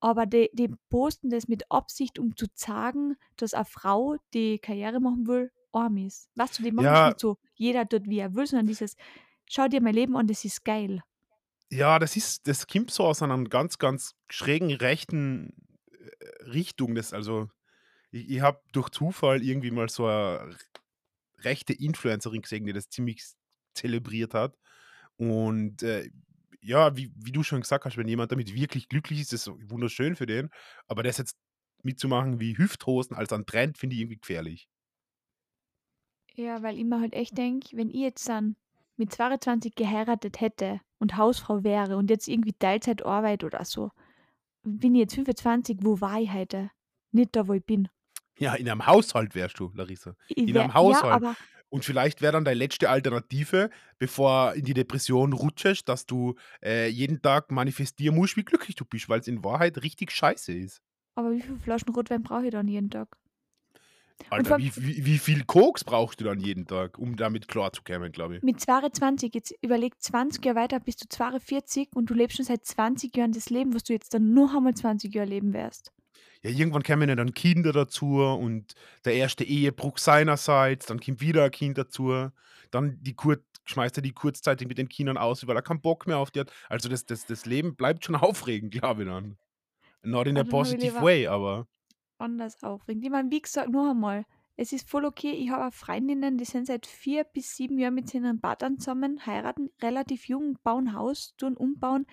[0.05, 4.99] aber die, die posten das mit Absicht, um zu zeigen, dass eine Frau, die Karriere
[4.99, 6.29] machen will, arm ist.
[6.35, 8.95] Weißt du, die machen das Ja, nicht so, jeder tut, wie er will, sondern dieses,
[9.49, 11.01] schau dir mein Leben an, das ist geil.
[11.71, 15.53] ja, das ist, das kommt so aus einer ganz, ganz schrägen rechten
[15.91, 16.95] äh, Richtung.
[16.95, 17.49] Das, also,
[18.11, 20.57] ich, ich habe durch Zufall irgendwie mal so eine
[21.39, 23.23] rechte Influencerin gesehen, die das ziemlich
[23.73, 24.57] zelebriert hat.
[25.17, 26.09] Und äh,
[26.65, 29.53] ja, wie, wie du schon gesagt hast, wenn jemand damit wirklich glücklich ist, ist das
[29.69, 30.49] wunderschön für den.
[30.87, 31.37] Aber das jetzt
[31.83, 34.67] mitzumachen wie Hüfthosen als ein Trend, finde ich irgendwie gefährlich.
[36.33, 38.55] Ja, weil ich mir halt echt denke, wenn ich jetzt dann
[38.97, 43.91] mit 22 geheiratet hätte und Hausfrau wäre und jetzt irgendwie Teilzeit arbeite oder so,
[44.63, 46.71] bin ich jetzt 25, wo war ich heute?
[47.11, 47.87] Nicht da, wo ich bin.
[48.37, 50.15] Ja, in einem Haushalt wärst du, Larissa.
[50.27, 51.13] In wär, einem ja, Haushalt.
[51.13, 51.35] aber,
[51.75, 56.87] Und vielleicht wäre dann deine letzte Alternative, bevor in die Depression rutschest, dass du äh,
[56.87, 60.81] jeden Tag manifestieren musst, wie glücklich du bist, weil es in Wahrheit richtig scheiße ist.
[61.15, 63.17] aber wie viele Flaschen Rotwein brauche ich dann jeden Tag?
[64.29, 68.37] Alter, wie, wie, wie viel Koks brauchst du dann jeden Tag, um damit klarzukommen, glaube
[68.37, 68.41] ich.
[68.41, 72.63] mit 22, jetzt überleg 20 Jahre weiter, bist du 42 und du lebst schon seit
[72.63, 75.91] 20 Jahren das Leben, was du jetzt dann nur einmal 20 Jahre leben wirst.
[76.45, 81.45] Ja, irgendwann kommen ja dann Kinder dazu und der erste Ehebruch seinerseits, dann kommt wieder
[81.45, 82.29] ein Kind dazu,
[82.69, 86.05] dann die Kur schmeißt er die kurzzeitig mit den Kindern aus, weil er keinen Bock
[86.05, 86.51] mehr auf die hat.
[86.69, 89.37] Also das, das, das Leben bleibt schon aufregend, glaube ich dann.
[90.03, 91.67] Not in a ich positive way, aber
[92.19, 93.03] anders aufregend.
[93.03, 94.23] Ich meine, wie gesagt, noch einmal,
[94.55, 95.31] es ist voll okay.
[95.31, 99.71] Ich habe Freundinnen, die sind seit vier bis sieben Jahren mit ihren Partnern zusammen, heiraten
[99.81, 102.05] relativ jung, bauen Haus, tun umbauen.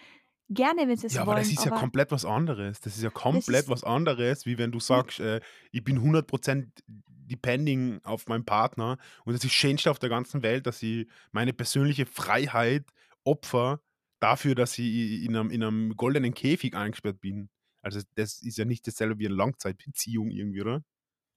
[0.48, 2.80] Gerne, wenn sie es Ja, aber das wollen, ist ja aber komplett was anderes.
[2.80, 6.68] Das ist ja komplett ist was anderes, wie wenn du sagst, äh, ich bin 100%
[6.86, 11.52] depending auf meinen Partner und das ist Schönste auf der ganzen Welt, dass ich meine
[11.52, 12.84] persönliche Freiheit
[13.24, 13.80] opfer
[14.20, 17.48] dafür, dass ich in einem, in einem goldenen Käfig eingesperrt bin.
[17.82, 20.84] Also das ist ja nicht dasselbe wie eine Langzeitbeziehung irgendwie, oder?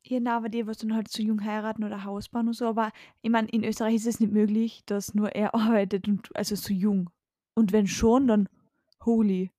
[0.08, 2.68] Genau, aber die, was dann halt zu jung heiraten oder Haus bauen und so.
[2.68, 2.92] Aber
[3.24, 6.74] ich meine, in Österreich ist es nicht möglich, dass nur er arbeitet und also so
[6.74, 7.10] jung.
[7.56, 8.50] Und wenn schon, dann
[9.06, 9.52] holy.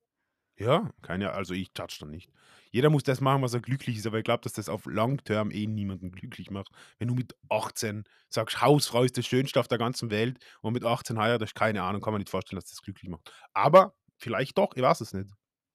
[0.58, 2.30] Ja, keine, also ich touch da nicht.
[2.70, 5.18] Jeder muss das machen, was er glücklich ist, aber ich glaube, dass das auf Long
[5.24, 6.70] Term eh niemanden glücklich macht.
[6.98, 10.84] Wenn du mit 18 sagst, Hausfrau ist das Schönste auf der ganzen Welt und mit
[10.84, 13.30] 18 heiratest, keine Ahnung, kann man nicht vorstellen, dass das glücklich macht.
[13.52, 15.30] Aber vielleicht doch, ich weiß es nicht.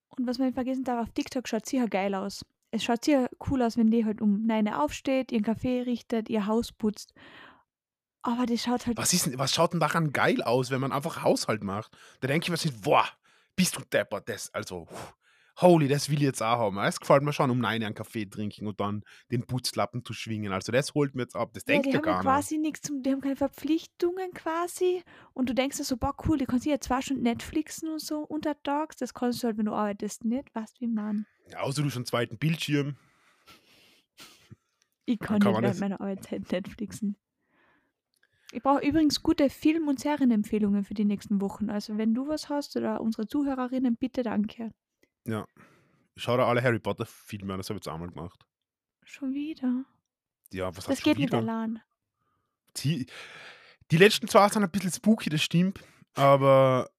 [0.09, 2.43] Und was man nicht vergessen darf, auf TikTok schaut sicher geil aus.
[2.71, 6.29] Es schaut sicher cool aus, wenn die halt um 9 Uhr aufsteht, ihren Kaffee richtet,
[6.29, 7.13] ihr Haus putzt.
[8.23, 11.23] Aber das schaut halt, Was, ist, was schaut denn daran geil aus, wenn man einfach
[11.23, 11.97] Haushalt macht?
[12.19, 13.07] Da denke ich mir boah,
[13.61, 14.87] bist du deppert, das, also,
[15.61, 16.79] holy, das will ich jetzt auch haben.
[16.79, 20.13] Es gefällt mir schon, um 9 Uhr einen Kaffee trinken und dann den Putzlappen zu
[20.13, 20.51] schwingen.
[20.51, 22.23] Also das holt mir jetzt ab, das ja, denkt die ja haben ja keiner.
[22.23, 25.03] quasi nichts zum, die haben keine Verpflichtungen quasi.
[25.33, 28.21] Und du denkst dir so, boah, cool, die kannst ja zwei Stunden Netflixen und so
[28.21, 28.97] untertags.
[28.97, 30.49] Das kannst du halt, wenn du arbeitest, nicht.
[30.55, 31.27] Weißt wie man.
[31.51, 32.97] Ja, außer du schon einen zweiten Bildschirm,
[35.05, 37.15] Ich kann kann nicht während meiner Arbeitszeit Netflixen.
[38.51, 41.69] Ich brauche übrigens gute Film- und Serienempfehlungen für die nächsten Wochen.
[41.69, 44.71] Also wenn du was hast oder unsere Zuhörerinnen, bitte danke.
[45.25, 45.45] Ja.
[46.17, 48.45] Schau dir alle Harry Potter Filme an, das habe ich jetzt einmal gemacht.
[49.03, 49.85] Schon wieder.
[50.51, 51.37] Ja, was Das schon geht nicht wieder?
[51.37, 51.81] allein.
[52.77, 53.05] Die,
[53.89, 55.79] die letzten zwei sind ein bisschen spooky, das stimmt.
[56.13, 56.89] Aber,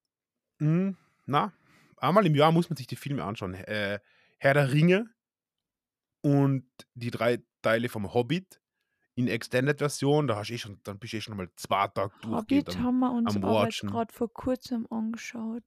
[0.58, 0.94] mh,
[1.26, 1.52] na,
[1.98, 3.54] einmal im Jahr muss man sich die Filme anschauen.
[3.54, 4.00] Äh,
[4.38, 5.10] Herr der Ringe
[6.22, 8.60] und die drei Teile vom Hobbit
[9.14, 10.26] in Extended-Version.
[10.26, 12.82] Da hast du eh schon, dann bist du eh schon mal zwei Tage Hobbit am,
[12.82, 15.64] haben wir uns aber jetzt gerade vor kurzem angeschaut.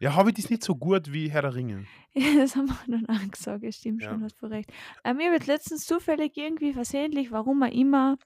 [0.00, 1.86] Ja, Hobbit ist nicht so gut wie Herr der Ringe.
[2.16, 3.64] Ja, das haben wir dann auch gesagt.
[3.64, 4.10] Ja, stimmt Ja.
[4.10, 4.70] schon, hast du recht.
[4.70, 8.18] Ich habe jetzt letztens zufällig irgendwie versehentlich, warum er immer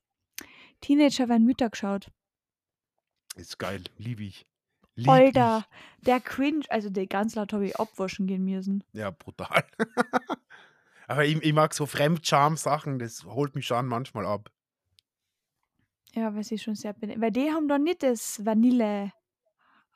[0.83, 2.11] Teenager werden Mütter geschaut.
[3.37, 4.47] Ist geil, liebe ich.
[4.95, 5.65] Lieb Alter,
[6.01, 6.05] ich.
[6.07, 8.83] der Cringe, also der ganz laut habe ich abwaschen gehen müssen.
[8.93, 9.65] Ja, brutal.
[11.09, 14.51] Aber ich, ich mag so Fremdscham-Sachen, das holt mich schon manchmal ab.
[16.15, 19.13] Ja, weil sie schon sehr bene weil die haben da nicht das Vanille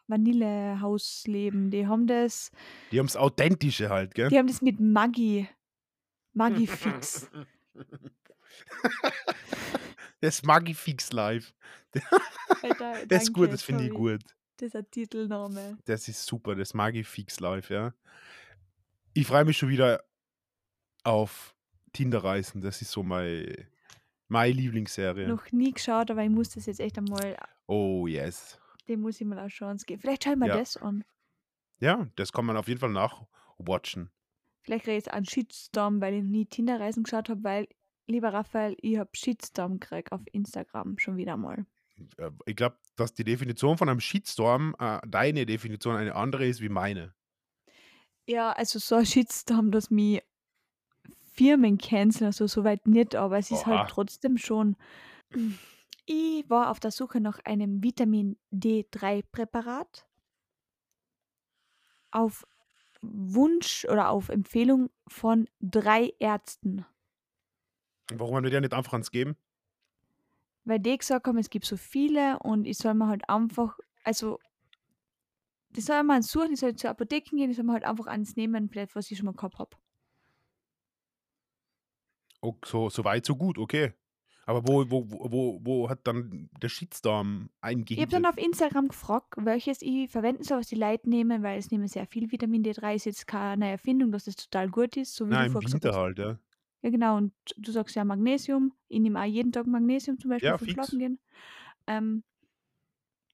[0.08, 1.70] Vanillehausleben.
[1.70, 2.50] Die haben das
[2.90, 4.28] Die haben's Authentische halt, gell?
[4.28, 5.48] die haben das mit Maggi.
[6.32, 7.30] Maggi Fix.
[10.20, 11.52] Das Magifix Live.
[12.62, 14.22] Alter, Das ist gut, danke, das finde ich gut.
[14.58, 15.78] Das ist ein Titelname.
[15.84, 17.92] Das ist super, das Magifix Live, ja.
[19.14, 20.04] Ich freue mich schon wieder
[21.04, 21.54] auf
[21.92, 22.60] Tinder-Reisen.
[22.60, 23.68] Das ist so mein
[24.28, 25.28] meine Lieblingsserie.
[25.28, 27.36] Noch nie geschaut, aber ich muss das jetzt echt einmal
[27.66, 28.58] Oh, yes.
[28.88, 30.00] dem muss ich mal eine Chance geben.
[30.00, 30.56] Vielleicht schaue ich mir Ja.
[30.56, 31.04] das an.
[31.80, 34.10] Ja, das kann man auf jeden Fall nachwatchen.
[34.62, 37.68] Vielleicht kriege ich jetzt einen Shitstorm, weil ich nie Tinder-Reisen geschaut habe, weil,
[38.06, 41.66] lieber Raphael, ich habe Shitstorm gekriegt auf Instagram schon wieder mal.
[42.16, 46.60] Äh, Ich glaube, dass die Definition von einem Shitstorm, äh, deine Definition eine andere ist
[46.62, 47.12] wie meine.
[48.26, 50.22] Ja, also so ein Shitstorm, dass mich
[51.32, 53.78] Firmen canceln, also soweit nicht, aber es ist Oha.
[53.78, 54.76] halt trotzdem schon.
[56.06, 60.06] Ich war auf der Suche nach einem Vitamin D3-Präparat.
[62.10, 62.44] Auf
[63.00, 66.84] Wunsch oder auf Empfehlung von drei Ärzten.
[68.14, 69.36] Warum haben wir dir nicht einfach ans geben?
[70.64, 74.38] Weil die gesagt haben, es gibt so viele und ich soll mir halt einfach, also,
[75.70, 78.36] die soll mal suchen, ich soll zur Apotheke gehen, ich soll mir halt einfach eins
[78.36, 79.76] nehmen, vielleicht, was ich schon mal gehabt habe.
[82.42, 83.92] Oh, so, so weit, so gut, okay.
[84.46, 89.34] Aber wo, wo, wo, wo, hat dann der Shitstorm Ich habe dann auf Instagram gefragt,
[89.36, 92.96] welches ich verwenden soll, was die Leute nehmen, weil es nehmen sehr viel Vitamin D3,
[92.96, 95.94] ist jetzt keine Erfindung, dass das total gut ist, so wie Nein, du im Winter
[95.94, 96.38] halt, ja.
[96.82, 98.72] Ja, genau, und du sagst ja Magnesium.
[98.88, 100.72] Ich nehme auch jeden Tag Magnesium zum Beispiel Ja, fix.
[100.72, 101.18] Schlafen gehen.
[101.86, 102.24] Ähm,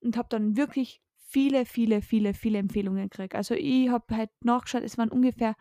[0.00, 3.34] und habe dann wirklich viele, viele, viele, viele Empfehlungen gekriegt.
[3.34, 5.54] Also ich habe halt nachgeschaut, es waren ungefähr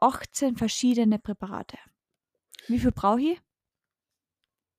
[0.00, 1.78] 18 verschiedene Präparate.
[2.68, 3.40] Wie viel brauche ich?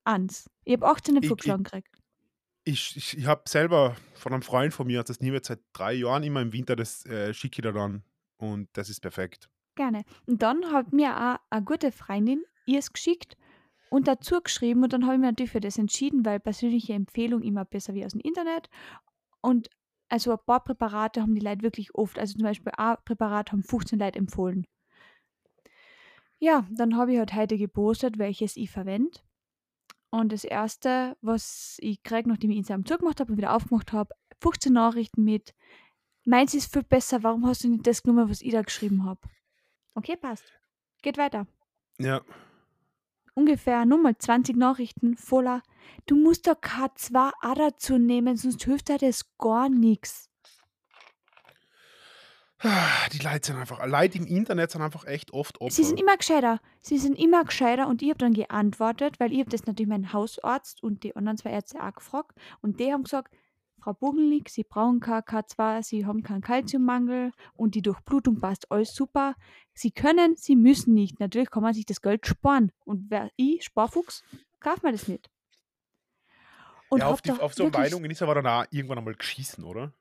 [0.04, 0.50] Eins.
[0.66, 1.96] Ich habe 18 Ich- ich- vorgeschlagen gekriegt.
[2.66, 5.60] Ich, ich, ich habe selber von einem Freund von mir, hat das nie mehr seit
[5.74, 8.04] drei Jahren immer im Winter, das äh, schicke ich da dann.
[8.38, 9.50] Und das ist perfekt.
[9.76, 10.04] Gerne.
[10.28, 13.36] Und dann hat mir auch eine gute Freundin ihr es geschickt
[13.90, 17.42] und dazu geschrieben und dann habe ich mich natürlich für das entschieden, weil persönliche Empfehlung
[17.42, 18.70] immer besser wie aus dem Internet.
[19.42, 19.70] Und
[20.10, 23.64] also ein paar Präparate haben die Leute wirklich oft, also zum Beispiel ein Präparat haben
[23.64, 24.68] 15 Leute empfohlen.
[26.40, 29.20] Ja, dann habe ich halt heute gepostet, welches ich verwende.
[30.10, 34.16] Und das erste, was ich kriege, nachdem ich Instagram zugemacht habe und wieder aufgemacht habe,
[34.42, 35.54] 15 Nachrichten mit
[36.26, 39.20] Meins ist viel besser, warum hast du nicht das genommen, was ich da geschrieben habe?
[39.96, 40.54] Okay, passt.
[41.02, 41.48] Geht weiter.
[41.98, 42.22] Ja.
[43.34, 45.64] Ungefähr nochmal 20 Nachrichten voller.
[46.06, 50.29] Du musst doch K2 auch dazu nehmen, sonst hilft dir das gar nichts.
[52.62, 55.74] Die Leute sind einfach, Leute im Internet sind einfach echt oft Opfer.
[55.74, 56.60] Sie sind immer gescheiter.
[56.82, 60.12] Sie sind immer gescheiter und ich habe dann geantwortet, weil ich habe das natürlich meinen
[60.12, 63.34] Hausarzt und die anderen zwei Ärzte auch gefragt und die haben gesagt,
[63.82, 68.94] Frau Bugelnick, Sie brauchen kein K2, Sie haben keinen Kalziummangel und die Durchblutung passt alles
[68.94, 69.36] super.
[69.74, 71.22] Sie können, Sie müssen nicht.
[71.22, 72.74] Natürlich kann man sich das Geld sparen.
[72.84, 74.24] Und wer ich, Sparfuchs,
[74.60, 75.30] kauft mir das nicht.
[76.90, 79.94] Und ja, auf, die, auf so Meinungen ist aber dann auch irgendwann einmal geschissen, oder?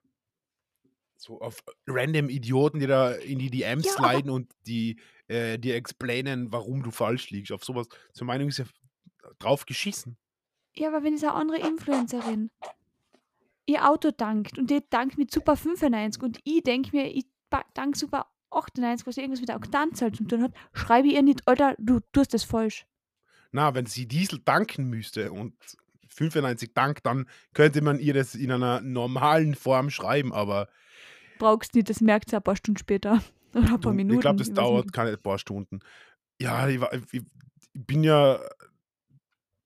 [1.18, 5.74] So auf random Idioten, die da in die DMs Ja, sliden und die äh, dir
[5.74, 7.52] explainen, warum du falsch liegst.
[7.52, 8.64] Auf sowas, so Meinung ist ja
[9.40, 10.16] drauf geschissen.
[10.74, 12.50] Ja, aber wenn es eine andere Influencerin
[13.66, 17.26] ihr Auto dankt und die dankt mit Super 95 und ich denke mir, ich
[17.74, 21.46] dank Super 98, was irgendwas mit der Oktanzahl zu tun hat, schreibe ich ihr nicht,
[21.46, 22.86] Alter, du tust das falsch.
[23.50, 25.54] Na, wenn sie Diesel danken müsste und
[26.08, 30.68] 95 dankt, dann könnte man ihr das in einer normalen Form schreiben, aber
[31.38, 33.22] Brauchst nicht, das merkt sie ein paar Stunden später.
[33.54, 34.16] Oder ein paar Minuten.
[34.16, 35.80] ich glaube, das weiß dauert keine paar Stunden.
[36.40, 37.22] Ja, ich, war- ich, ich
[37.74, 38.38] bin ja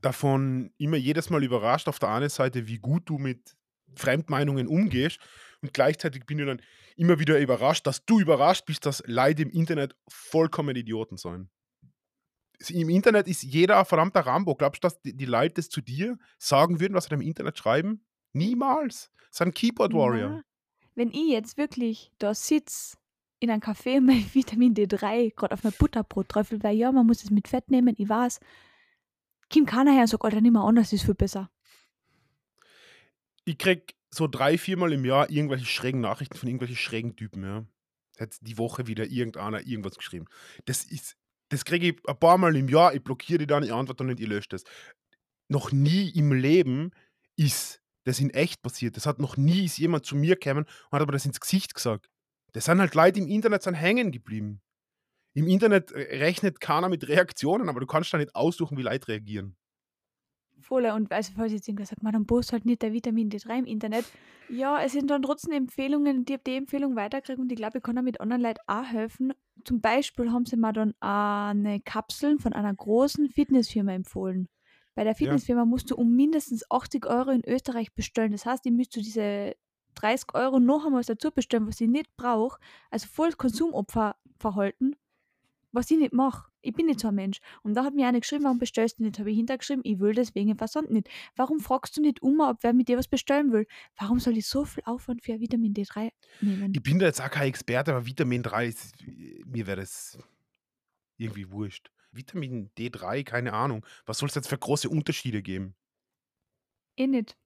[0.01, 3.57] davon immer jedes Mal überrascht auf der einen Seite, wie gut du mit
[3.95, 5.19] Fremdmeinungen umgehst
[5.61, 6.61] und gleichzeitig bin ich dann
[6.97, 11.49] immer wieder überrascht, dass du überrascht bist, dass Leute im Internet vollkommen Idioten sind.
[12.69, 14.55] Im Internet ist jeder ein verdammter Rambo.
[14.55, 18.05] Glaubst du, dass die, Leute das zu dir sagen würden, was sie im Internet schreiben?
[18.35, 19.11] Niemals.
[19.31, 20.29] Das ein Keyboard Warrior.
[20.31, 20.43] Na,
[20.95, 22.97] wenn ich jetzt wirklich da sitze
[23.41, 27.25] in einem Café mein Vitamin D3 gerade auf mein Butterbrot träufel, weil ja, man muss
[27.25, 28.41] es mit Fett nehmen, ich weiß.
[29.51, 31.51] Kim keiner her und sagt, Alter, nicht mehr anders, ist viel besser.
[33.45, 37.67] ich krieg so drei, viermal im Jahr irgendwelche schrägen Nachrichten von irgendwelchen schrägen Typen, ja.
[38.19, 40.27] Hat die Woche wieder irgendeiner irgendwas geschrieben.
[40.67, 41.17] Das ist,
[41.49, 44.21] das kriege ich ein paar Mal im Jahr, ich blockiere die dann, ich antworte nicht,
[44.21, 44.65] ich lösche das.
[45.49, 46.93] Noch nie im Leben
[47.37, 48.97] ist das in echt passiert.
[48.97, 51.75] Das hat noch nie ist jemand zu mir gekommen und hat aber das ins Gesicht
[51.75, 52.09] gesagt.
[52.53, 54.61] Das sind halt Leute im Internet sind hängen geblieben.
[55.35, 59.09] Im Internet äh, rechnet keiner mit Reaktionen, aber du kannst da nicht aussuchen, wie Leute
[59.09, 59.57] reagieren.
[60.61, 60.87] Voll.
[60.87, 63.65] Und also, falls jetzt irgendwer sagt, man, dann post halt nicht der Vitamin D3 im
[63.65, 64.05] Internet.
[64.49, 67.79] Ja, es sind dann trotzdem Empfehlungen und ich habe die Empfehlung weitergekriegt und ich glaube,
[67.79, 69.33] ich kann damit anderen Leuten auch helfen.
[69.65, 74.49] Zum Beispiel haben sie mir dann eine Kapseln von einer großen Fitnessfirma empfohlen.
[74.95, 75.17] Bei der Ja.
[75.17, 78.33] Fitnessfirma musst du um mindestens 80 Euro in Österreich bestellen.
[78.33, 79.55] Das heißt, ich müsste diese
[79.95, 82.59] 30 Euro noch einmal dazu bestellen, was ich nicht brauche.
[82.91, 84.97] Also voll Konsumopferverhalten,
[85.73, 86.51] was ich nicht mache.
[86.65, 87.41] Ich bin nicht so ein Mensch.
[87.63, 89.19] Und da hat mir eine geschrieben, warum bestellst du nicht?
[89.19, 91.09] Habe ich hintergeschrieben, ich will deswegen den Versand nicht.
[91.35, 93.67] Warum fragst du nicht um, ob wer mit dir was bestellen will?
[93.99, 96.73] Warum soll ich so viel Aufwand für Vitamin D3 nehmen?
[96.75, 98.95] Ich bin da jetzt auch kein Experte, aber Vitamin 3, ist,
[99.45, 100.19] mir wäre das
[101.17, 101.91] irgendwie wurscht.
[102.12, 103.85] Vitamin D3, keine Ahnung.
[104.07, 105.75] Was soll es jetzt für große Unterschiede geben?
[106.96, 107.37] Eh nicht.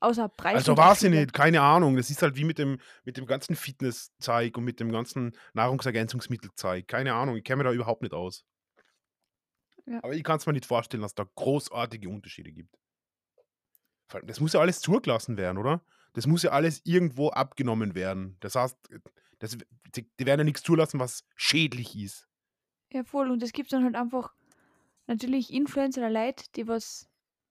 [0.00, 0.56] Außer Preis.
[0.56, 1.96] Also weiß ich nicht, keine Ahnung.
[1.96, 6.86] Das ist halt wie mit dem, mit dem ganzen Fitnesszeug und mit dem ganzen Nahrungsergänzungsmittelzeug.
[6.86, 8.44] Keine Ahnung, ich kenne mich da überhaupt nicht aus.
[9.86, 9.98] Ja.
[10.02, 12.76] Aber ich kann es mir nicht vorstellen, dass da großartige Unterschiede gibt.
[14.08, 15.82] Vor allem, Das muss ja alles zugelassen werden, oder?
[16.12, 18.36] Das muss ja alles irgendwo abgenommen werden.
[18.40, 18.76] Das heißt,
[19.40, 19.58] das,
[19.96, 22.27] die, die werden ja nichts zulassen, was schädlich ist.
[22.92, 23.30] Ja, voll.
[23.30, 24.32] Und es gibt dann halt einfach
[25.06, 27.08] natürlich Influencer oder Leute, die was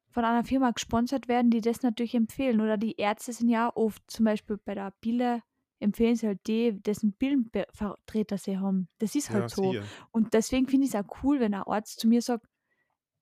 [0.10, 2.62] von einer Firma gesponsert werden, die das natürlich empfehlen.
[2.62, 5.44] Oder die Ärzte sind ja oft, zum Beispiel bei der Pille,
[5.80, 8.88] empfehlen sie halt die, dessen Pillenvertreter sie haben.
[9.00, 9.72] Das ist halt Ja, so.
[9.74, 9.84] sicher.
[10.12, 12.48] Und deswegen finde ich es auch cool, wenn ein Arzt zu mir sagt,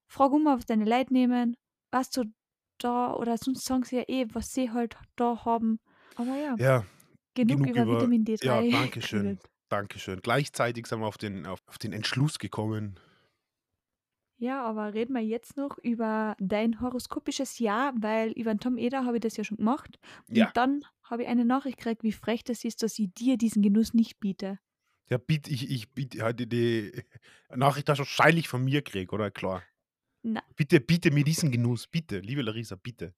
[0.08, 1.58] frag um, was deine Leute nehmen,
[1.92, 2.26] was du
[2.78, 5.80] da, oder sonst sagen sie ja eh, was sie halt da haben.
[6.16, 6.86] Aber ja, Ja,
[7.34, 8.46] genug, genug über, über- Vitamin D3.
[8.46, 9.40] ja, danke schön.
[9.70, 10.20] Dankeschön.
[10.22, 13.00] Gleichzeitig sind wir auf den, auf, auf den Entschluss gekommen.
[14.38, 19.06] Ja, aber reden wir jetzt noch über dein horoskopisches Jahr, weil über den Tom Eder
[19.06, 19.98] habe ich das ja schon gemacht.
[20.28, 20.52] Und Ja.
[20.54, 23.94] dann habe ich eine Nachricht gekriegt, wie frech das ist, dass ich dir diesen Genuss
[23.94, 24.60] nicht biete.
[25.10, 26.92] Ja, bitte, ich, ich bitte, hatte die
[27.50, 29.32] Nachricht hast du wahrscheinlich von mir gekriegt, oder?
[29.32, 29.64] Klar.
[30.24, 30.44] Na.
[30.56, 33.14] Bitte, bitte mir diesen Genuss, bitte, liebe Larissa, bitte.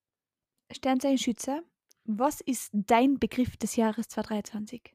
[0.72, 1.64] Sternzeichen Schütze,
[2.04, 4.94] was ist dein Begriff des Jahres 2023?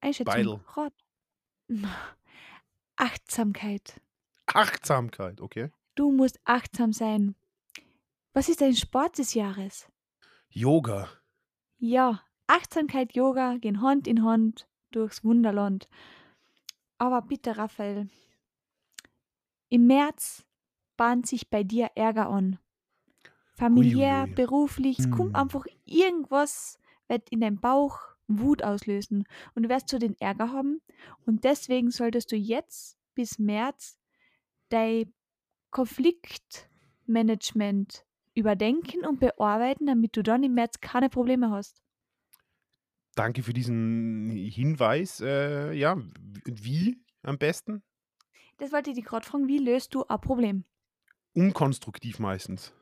[0.00, 0.24] Einschätzung.
[0.34, 0.60] Beidel.
[0.76, 0.92] Rat.
[2.96, 4.00] Achtsamkeit.
[4.46, 5.70] Achtsamkeit, okay.
[5.94, 7.34] Du musst achtsam sein.
[8.32, 9.88] Was ist dein Sport des Jahres?
[10.48, 11.08] Yoga.
[11.78, 15.88] Ja, Achtsamkeit, Yoga gehen Hand in Hand durchs Wunderland.
[16.98, 18.08] Aber bitte, Raphael,
[19.68, 20.44] im März
[20.96, 22.58] bahnt sich bei dir Ärger an.
[23.54, 24.34] Familiär, Uiuiui.
[24.34, 25.42] beruflich, es kommt Hm.
[25.42, 29.24] einfach irgendwas, wird in deinem Bauch Wut auslösen.
[29.54, 30.80] Und du wirst so den Ärger haben.
[31.26, 33.98] Und deswegen solltest du jetzt bis März
[34.68, 35.12] dein
[35.70, 41.82] Konfliktmanagement überdenken und bearbeiten, damit du dann im März keine Probleme hast.
[43.14, 45.20] Danke für diesen Hinweis.
[45.20, 45.96] Äh, ja,
[46.44, 47.82] wie am besten?
[48.58, 50.64] Das wollte ich dich gerade fragen, wie löst du ein Problem?
[51.34, 52.72] Unkonstruktiv meistens.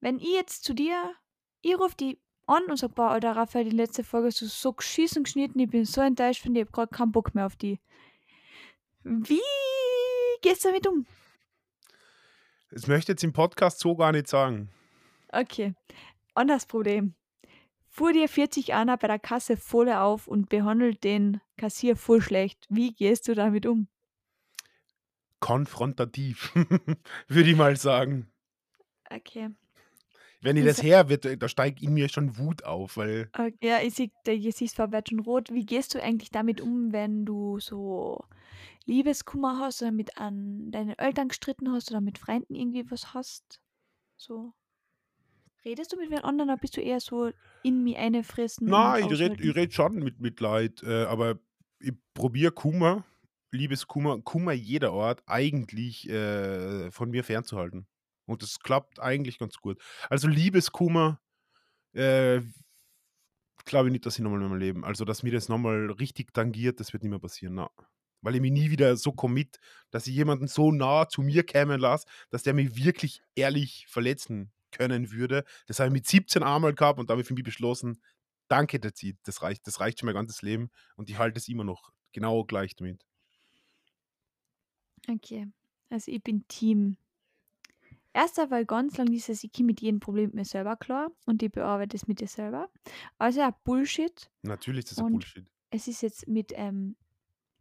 [0.00, 1.14] Wenn ich jetzt zu dir,
[1.60, 2.18] ich rufe die
[2.50, 5.70] an und sage, boah, Alter, Raphael, die letzte Folge hast du so geschissen geschnitten, ich
[5.70, 7.80] bin so enttäuscht von dir, ich habe gerade keinen Bock mehr auf die.
[9.02, 9.40] Wie
[10.42, 11.06] gehst du damit um?
[12.70, 14.68] Das möchte ich jetzt im Podcast so gar nicht sagen.
[15.28, 15.74] Okay,
[16.34, 17.14] anderes Problem.
[17.88, 22.66] Fuhr dir 40 einer bei der Kasse voll auf und behandelt den Kassier voll schlecht.
[22.68, 23.88] Wie gehst du damit um?
[25.40, 26.52] Konfrontativ,
[27.28, 28.30] würde ich mal sagen.
[29.10, 29.50] Okay.
[30.42, 33.54] Wenn ich Das- her wird, da steigt in mir schon Wut auf, weil okay.
[33.62, 35.50] Ja, ich sehe, der Gesichtsfarbe wird schon rot.
[35.52, 38.24] Wie gehst du eigentlich damit um, wenn du so
[38.86, 43.60] Liebeskummer hast oder mit an deinen Eltern gestritten hast oder mit Freunden irgendwie was hast?
[44.16, 44.54] So.
[45.62, 47.30] Redest du mit wen anderen oder bist du eher so
[47.62, 48.66] in mich einfressen?
[48.66, 51.38] Nein, und ich rede ich red schon mit Mitleid, äh, aber
[51.80, 53.04] ich probiere Kummer,
[53.50, 57.86] Liebeskummer, Kummer jeder Art eigentlich äh, von mir fernzuhalten.
[58.30, 59.82] Und das klappt eigentlich ganz gut.
[60.08, 61.20] Also Liebeskummer,
[61.94, 62.40] äh,
[63.64, 66.32] glaube ich nicht, dass ich nochmal in meinem Leben, also dass mir das nochmal richtig
[66.32, 67.54] tangiert, das wird nicht mehr passieren.
[67.54, 67.70] Na.
[68.22, 69.58] Weil ich mich nie wieder so commit,
[69.90, 74.52] dass ich jemanden so nah zu mir kämen lasse, dass der mich wirklich ehrlich verletzen
[74.70, 75.44] können würde.
[75.66, 78.00] Das habe ich mit 17 einmal gehabt und da habe ich für mich beschlossen,
[78.46, 79.18] danke, zieht.
[79.24, 82.44] Das reicht, das reicht schon mein ganzes Leben und ich halte es immer noch genau
[82.44, 83.04] gleich damit.
[85.08, 85.48] Okay,
[85.88, 86.96] also ich bin Team.
[88.12, 91.10] Erster, weil ganz lang ist es, ich komme mit jedem Problem mit mir selber klar
[91.26, 92.68] und ich bearbeite es mit dir selber.
[93.18, 94.30] Also ja, Bullshit.
[94.42, 95.46] Natürlich ist das Und- Bullshit.
[95.70, 96.96] Es ist jetzt mit ähm,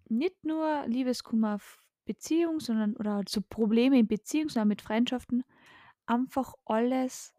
[0.09, 1.59] nicht nur Liebeskummer
[2.05, 5.43] Beziehung, sondern oder halt so Probleme in Beziehung, sondern mit Freundschaften
[6.07, 7.33] einfach alles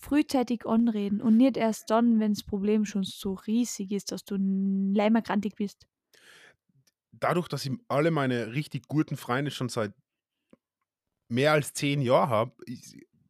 [0.00, 4.36] frühzeitig anreden und nicht erst dann, wenn das Problem schon so riesig ist, dass du
[4.38, 5.86] leimerkrantig bist.
[7.12, 9.92] Dadurch, dass ich alle meine richtig guten Freunde schon seit
[11.28, 12.52] mehr als zehn Jahre habe,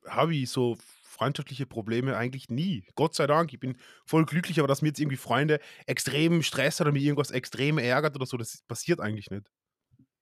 [0.07, 2.84] habe ich so freundschaftliche Probleme eigentlich nie.
[2.94, 6.80] Gott sei Dank, ich bin voll glücklich, aber dass mir jetzt irgendwie Freunde extrem Stress
[6.80, 9.51] oder mir irgendwas extrem ärgert oder so, das passiert eigentlich nicht.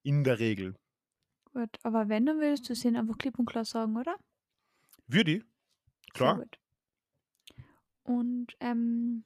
[0.02, 0.74] In der Regel.
[1.52, 4.16] Gut, aber wenn, dann würdest du es ihnen einfach klipp und klar sagen, oder?
[5.06, 5.44] Würde ich.
[6.14, 6.44] Klar.
[8.04, 9.24] Und ähm,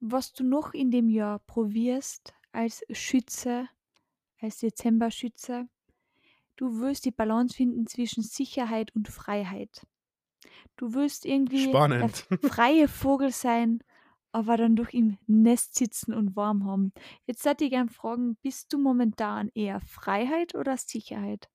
[0.00, 3.68] was du noch in dem Jahr probierst als Schütze,
[4.40, 5.68] als Dezemberschütze,
[6.56, 9.86] du willst die Balance finden zwischen Sicherheit und Freiheit.
[10.76, 12.26] Du willst irgendwie der Spannend.
[12.42, 13.82] freie Vogel sein,
[14.32, 16.92] aber dann doch im Nest sitzen und warm haben.
[17.26, 21.48] Jetzt hätte ich gern fragen, bist du momentan eher Freiheit oder Sicherheit?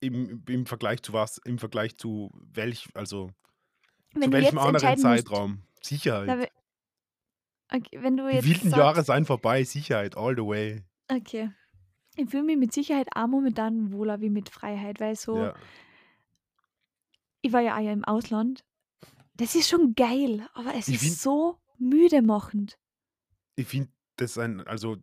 [0.00, 1.38] Im, Im Vergleich zu was?
[1.44, 3.30] Im Vergleich zu welch, also
[4.14, 5.62] Wenn zu welchem anderen musst, Zeitraum?
[5.62, 6.28] da Sicherheit.
[6.38, 6.48] we-
[7.72, 10.82] okay, wenn du Die jetzt wilden Jahre sagst, seien vorbei, Sicherheit, all the way.
[11.10, 11.50] okay,
[12.16, 15.54] ich fühle mich mit Sicherheit auch momentan wohler wie mit Freiheit, weil so, Ja.
[17.40, 18.64] ich war ja auch ja im Ausland.
[19.34, 22.78] Das ist schon geil, aber es Ich ist find- so müde machend.
[23.56, 24.96] Ich finde das ein, also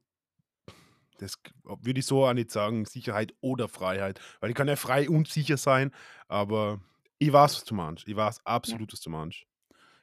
[1.17, 4.21] das würde ich so auch nicht sagen, Sicherheit oder Freiheit.
[4.39, 5.91] Weil ich kann ja frei und sicher sein,
[6.27, 6.79] aber
[7.17, 8.07] ich weiß, was du meinst.
[8.07, 9.43] Ich weiß absolut, was du meinst.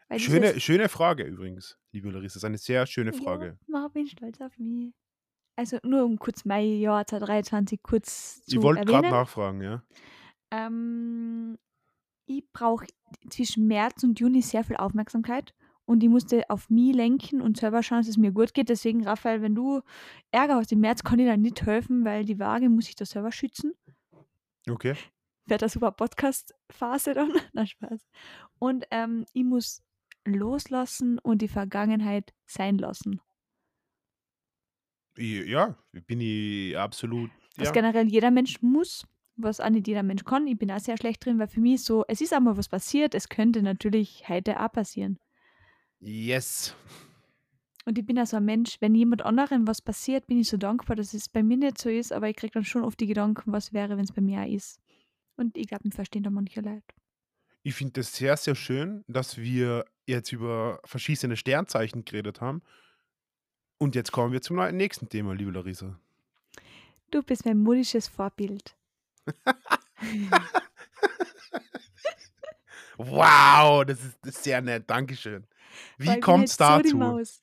[0.09, 2.35] Weil Schöne, schöne Frage übrigens, liebe Larissa.
[2.35, 3.59] Das ist eine sehr schöne Frage.
[3.69, 4.93] Ja, ich bin stolz auf mich.
[5.57, 9.83] Also nur um kurz mein Jahr 2023 kurz Ich zu wollte gerade nachfragen, ja.
[10.51, 11.59] Ähm,
[12.27, 12.87] ich brauche
[13.31, 15.55] zwischen März und Juni sehr viel Aufmerksamkeit
[15.87, 18.69] und ich musste auf mich lenken und selber schauen, dass es mir gut geht.
[18.69, 19.83] Deswegen, Raphael, wenn du
[20.33, 23.07] Ärger hast im März, kann ich dir nicht helfen, weil die Waage muss ich da
[23.07, 23.73] selber schützen.
[24.69, 24.95] Okay.
[25.47, 27.33] Wäre das super Podcast-Phase dann?
[27.53, 28.05] Na, Spaß.
[28.59, 29.83] Und ähm, ich muss
[30.25, 33.21] loslassen und die Vergangenheit sein lassen.
[35.17, 37.31] Ich, ja, bin ich absolut.
[37.57, 37.73] Was Ja.
[37.73, 39.07] generell jeder Mensch muss,
[39.37, 40.47] was auch nicht jeder Mensch kann.
[40.47, 43.15] Ich bin auch sehr schlecht drin, weil für mich so, es ist einmal was passiert,
[43.15, 45.19] es könnte natürlich heute auch passieren.
[46.01, 46.75] Yes.
[47.87, 50.57] Und ich bin auch so ein Mensch, wenn jemand anderem was passiert, bin ich so
[50.57, 53.07] dankbar, dass es bei mir nicht so ist, aber ich kriege dann schon oft die
[53.07, 54.81] Gedanken, was wäre, wenn es bei mir auch ist.
[55.37, 56.83] Und ich glaube, wir verstehen da manche Leute.
[57.63, 62.63] Ich finde das sehr, sehr schön, dass wir jetzt über verschiedene Sternzeichen geredet haben.
[63.79, 65.99] Und jetzt kommen wir zum nächsten Thema, liebe Larissa.
[67.11, 68.77] Du bist mein modisches Vorbild.
[72.99, 74.89] Wow, das ist, sehr nett.
[74.89, 75.47] Dankeschön.
[75.99, 76.97] Wie kommt es so dazu?
[76.97, 77.43] Maus.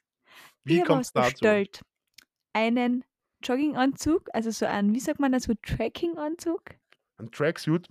[0.64, 1.32] Wie kommt es dazu?
[1.32, 1.82] bestellt.
[2.54, 3.04] Einen
[3.44, 6.64] Jogginganzug, also so einen, wie sagt man das, so Trackinganzug.
[7.18, 7.88] Ein Tracksuit?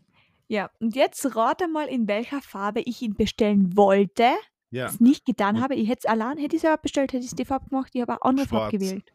[0.49, 4.33] Ja, und jetzt rate mal, in welcher Farbe ich ihn bestellen wollte,
[4.73, 4.87] Ja.
[4.87, 5.75] es nicht getan Und- habe.
[5.77, 8.01] Ich hätte es allein, hätte ich selber bestellt, hätte ich es die Farbe gemacht, ich
[8.01, 9.07] habe eine andere Farbe gewählt.
[9.11, 9.15] Du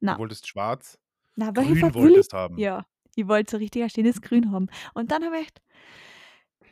[0.00, 0.98] Na, wolltest schwarz.
[1.36, 2.36] na welche Grün Farbe will wolltest ich?
[2.38, 2.58] haben.
[2.58, 2.84] Ja,
[3.14, 4.66] ich wollte so richtig ein schönes Grün haben.
[4.94, 5.62] Und dann habe ich gedacht,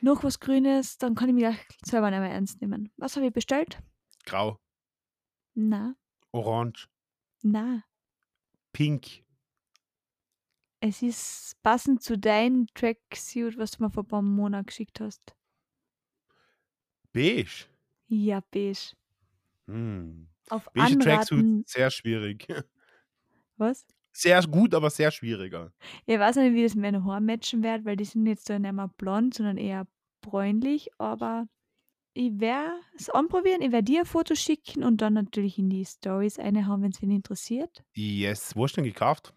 [0.02, 2.92] noch was Grünes, dann kann ich mich selber nicht mehr ernst nehmen.
[2.98, 3.78] Was habe ich bestellt?
[4.26, 4.58] Grau.
[5.54, 5.94] Na,
[6.32, 6.88] Orange.
[7.42, 7.82] na,
[8.72, 9.24] Pink.
[10.80, 15.34] es ist passend zu deinem Tracksuit, was du mir vor ein paar Monaten geschickt hast.
[17.12, 17.66] Beige.
[18.08, 18.94] Ja, beige.
[19.66, 20.28] Hm.
[20.48, 22.46] Auf Beige Anraten, Tracksuit, sehr schwierig.
[23.56, 23.86] was?
[24.12, 25.72] Sehr gut, aber sehr schwieriger.
[26.06, 28.58] Ich weiß nicht, wie das mit meinen Haaren matchen wird, weil die sind jetzt da
[28.58, 29.86] nicht mehr blond, sondern eher
[30.22, 31.48] bräunlich, aber
[32.14, 35.84] ich werde es anprobieren, ich werde dir ein Foto schicken und dann natürlich in die
[35.84, 37.84] Stories eine haben, wenn es wen interessiert.
[37.94, 38.56] Yes.
[38.56, 39.34] Wo hast du denn gekauft?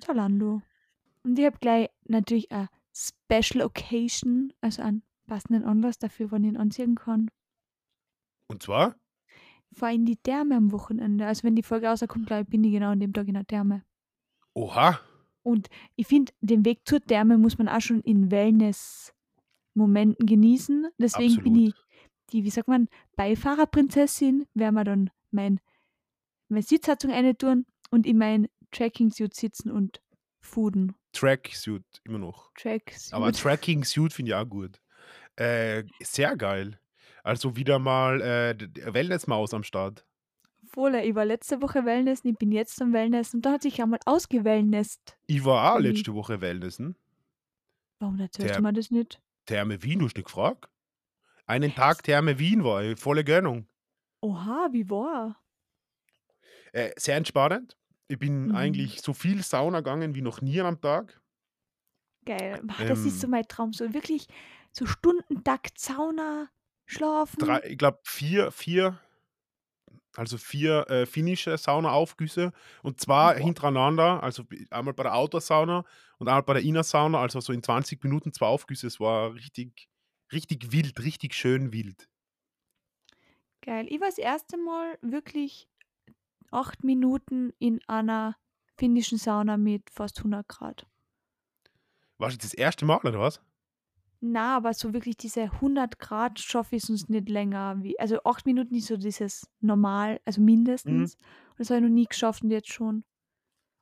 [0.00, 0.62] Zalando.
[1.22, 6.50] Und ich habe gleich natürlich eine Special Occasion, also einen passenden Anlass dafür, wann ich
[6.50, 7.30] ihn anziehen kann.
[8.48, 8.96] Und zwar?
[9.72, 11.24] Fahr in die Therme am Wochenende.
[11.24, 13.46] Also wenn die Folge rauskommt, glaube ich, bin ich genau an dem Tag in der
[13.46, 13.84] Therme.
[14.54, 15.00] Oha.
[15.44, 20.88] Und ich finde, den Weg zur Therme muss man auch schon in Wellness-Momenten genießen.
[20.98, 22.32] Deswegen bin ich Absolut.
[22.32, 25.60] die, wie sagt man, Beifahrerprinzessin, werden wir dann mein,
[26.48, 30.02] meine Sitzheizung eine tun und in mein Tracking-Suit sitzen und
[30.40, 30.96] fooden.
[31.12, 32.50] Tracksuit, immer noch.
[32.54, 33.14] Tracksuit.
[33.14, 34.80] Aber Tracking Suit finde ich auch gut.
[35.40, 36.78] Äh, sehr geil.
[37.24, 38.54] Also wieder mal äh,
[38.92, 40.04] Wellnessmaus am Start.
[40.72, 43.82] Voll, ich war letzte Woche Wellness, ich bin jetzt am Wellness und da hat sich
[43.82, 45.16] einmal ausgewellnest.
[45.26, 46.96] Ich war auch letzte Woche Wellnessen.
[47.98, 49.20] Warum erzählst du mir das nicht?
[49.46, 50.68] Therme Wien, du hast nicht gefragt?
[51.46, 53.66] Einen Tag Therme Wien war ich, volle Gönnung.
[54.22, 55.40] Oha, wie war?
[56.72, 57.76] Äh, sehr entspannend.
[58.08, 58.54] Ich bin Mhm.
[58.54, 61.20] eigentlich so viel Sauna gegangen wie noch nie am Tag.
[62.24, 62.60] Geil.
[62.62, 63.30] Boah, das ist so Ähm.
[63.30, 63.72] mein Traum.
[63.72, 64.26] So wirklich
[64.72, 66.50] so Stundentakt Sauna,
[66.86, 67.38] schlafen.
[67.38, 69.00] Drei, ich glaube vier, vier,
[70.16, 72.52] Also 4 äh, finnische Saunaaufgüsse
[72.82, 73.38] und zwar Boah.
[73.38, 75.84] hintereinander, also einmal bei der Outdoor-Sauna
[76.18, 78.88] und einmal bei der Inner-Sauna, also so in 20 Minuten 2 Aufgüsse.
[78.88, 79.88] Es war richtig
[80.32, 82.08] richtig wild, richtig schön wild.
[83.62, 83.86] Geil.
[83.88, 85.68] Ich war das erste Mal wirklich
[86.50, 88.36] 8 Minuten in einer
[88.78, 90.86] finnischen Sauna mit fast 100 Grad.
[92.20, 93.40] Warst du das erste Mal oder was?
[94.22, 98.44] Na, aber so wirklich diese 100 Grad schaffe ich sonst nicht länger wie also 8
[98.44, 100.46] Minuten ist so dieses normal, also Mhm.
[100.46, 101.14] mindestens.
[101.50, 103.04] Und das habe ich noch nie geschafft und jetzt schon.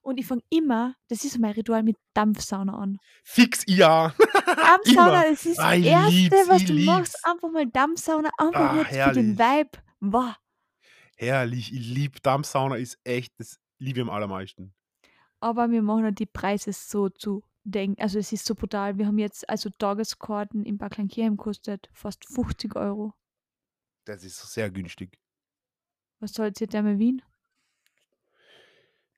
[0.03, 2.99] Und ich fange immer das ist mein Ritual mit Dampfsauna an.
[3.25, 4.15] Fix, ja.
[4.63, 7.25] Dampfsauna, das ist das Erste, lieb's, was du machst, lieb's.
[7.25, 9.39] einfach mal Dampfsauna, einfach Ah, nur für den.
[9.39, 9.71] Vibe.
[10.01, 10.35] Wow.
[11.17, 14.73] Herrlich, ich liebe Dampfsauna ist echt das liebe ich am allermeisten.
[15.41, 18.99] Aber wir machen halt die Preise so zu denken also, es ist so brutal.
[18.99, 23.13] Wir haben jetzt also Tageskarten in Bad Kleinkirchen kostet fast 50 €.
[24.07, 25.19] Das ist sehr günstig.
[26.21, 27.23] Was zahlt ihr Therme Wien?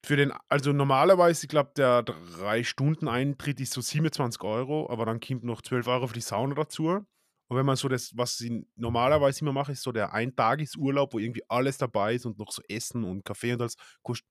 [0.05, 5.44] Für den also normalerweise, ich glaube, der 3-Stunden-Eintritt ist so 27 €, aber dann kommt
[5.44, 6.86] noch 12 € für die Sauna dazu.
[6.86, 11.18] Und wenn man so das, was ich normalerweise immer mache, ist so der Eintagesurlaub, wo
[11.18, 14.26] irgendwie alles dabei ist und noch so Essen und Kaffee und alles, kostet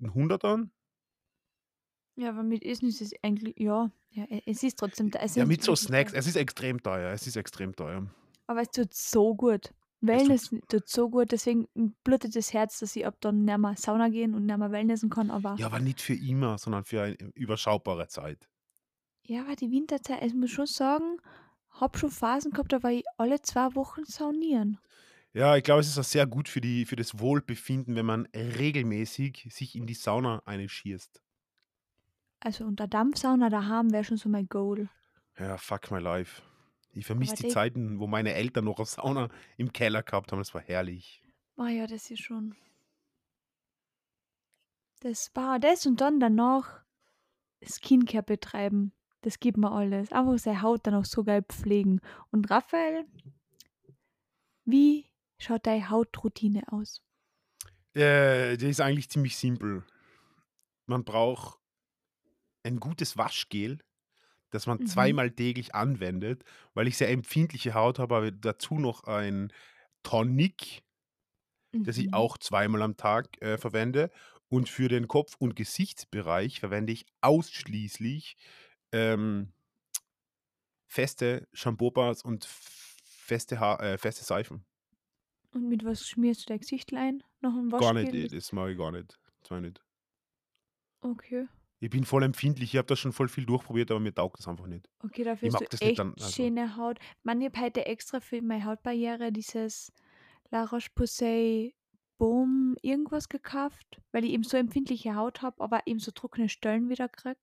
[0.00, 0.64] 'n Hunderter.
[2.20, 5.36] Ja, aber mit Essen ist es eigentlich ja, ja, e es ist trotzdem da es
[5.36, 6.12] Ja, ist mit so Snacks.
[6.12, 6.18] teuer.
[6.18, 7.12] Es ist extrem teuer.
[7.12, 8.08] Es ist extrem teuer.
[8.48, 9.74] Aber es tut so gut.
[10.06, 11.68] Es tut tut so gut, deswegen,
[12.02, 15.10] blutet das Herz, dass ich ab dann nicht mehr Sauna gehen und nicht mehr Wellnessen
[15.10, 18.48] kann, aber Ja, aber nicht für immer, sondern für eine überschaubare Zeit.
[19.26, 21.18] Ja, aber die Winterzeit also, ich muss schon sagen,
[21.70, 24.78] habe schon Phasen gehabt, da war ich alle 2 Wochen saunieren.
[25.34, 28.26] Ja, ich glaube, es ist auch sehr gut für die für das Wohlbefinden, wenn man
[28.34, 31.22] regelmäßig sich in die Sauna einschießt.
[32.42, 34.88] Also, 'ne Dampfsauna daheim wäre schon so mein Goal.
[35.36, 36.42] Ja, fuck my life.
[36.92, 40.38] Ich vermisse die Zeiten, wo meine Eltern noch 'ne Sauna im Keller gehabt haben.
[40.38, 41.22] Das war herrlich.
[41.60, 42.54] Oh ja, das ist schon
[45.02, 46.82] Das war das und dann danach
[47.64, 48.92] Skincare betreiben.
[49.22, 50.12] Das gibt mir alles.
[50.12, 52.00] Einfach seine Haut dann auch so geil pflegen.
[52.32, 53.06] Und Raphael
[54.66, 55.06] wie
[55.38, 57.00] schaut deine Hautroutine aus?
[57.94, 59.84] Äh, die ist eigentlich ziemlich simpel.
[60.86, 61.58] Man braucht
[62.68, 63.80] ein gutes Waschgel,
[64.50, 64.82] das man Mhm.
[64.84, 66.44] zweimal täglich anwendet,
[66.74, 69.52] weil ich sehr empfindliche Haut habe, habe dazu noch ein
[70.04, 70.82] Tonic
[71.84, 72.14] das ich Mhm.
[72.14, 74.10] auch zweimal am Tag, äh, verwende.
[74.48, 78.36] Und für den Kopf und Gesichtsbereich verwende ich ausschließlich,
[78.92, 79.52] ähm
[80.86, 84.64] feste Shampoo-Bars und feste Haar äh, feste Seifen.
[85.52, 87.22] Und mit was schmierst du dein Gesichtl ein?
[87.42, 88.12] Nach 'm Gar nicht, Waschgel?
[88.12, 89.18] äh, das mag ich gar nicht.
[89.40, 89.82] Das ich nicht.
[91.02, 91.48] Okay.
[91.80, 92.74] Ich bin voll empfindlich.
[92.74, 94.88] Ich habe da schon voll viel durchprobiert, aber mir taugt das einfach nicht.
[95.02, 96.98] Okay, dafür Ich hast du das nicht echt dann also schöne Haut.
[97.22, 99.92] Man, ich habe heute extra für meine Hautbarriere dieses
[100.50, 101.74] La Roche-Posay
[102.18, 106.88] Baume irgendwas gekauft, weil ich eben so empfindliche Haut habe, aber eben so trockene Stellen
[106.88, 107.38] wieder kriege.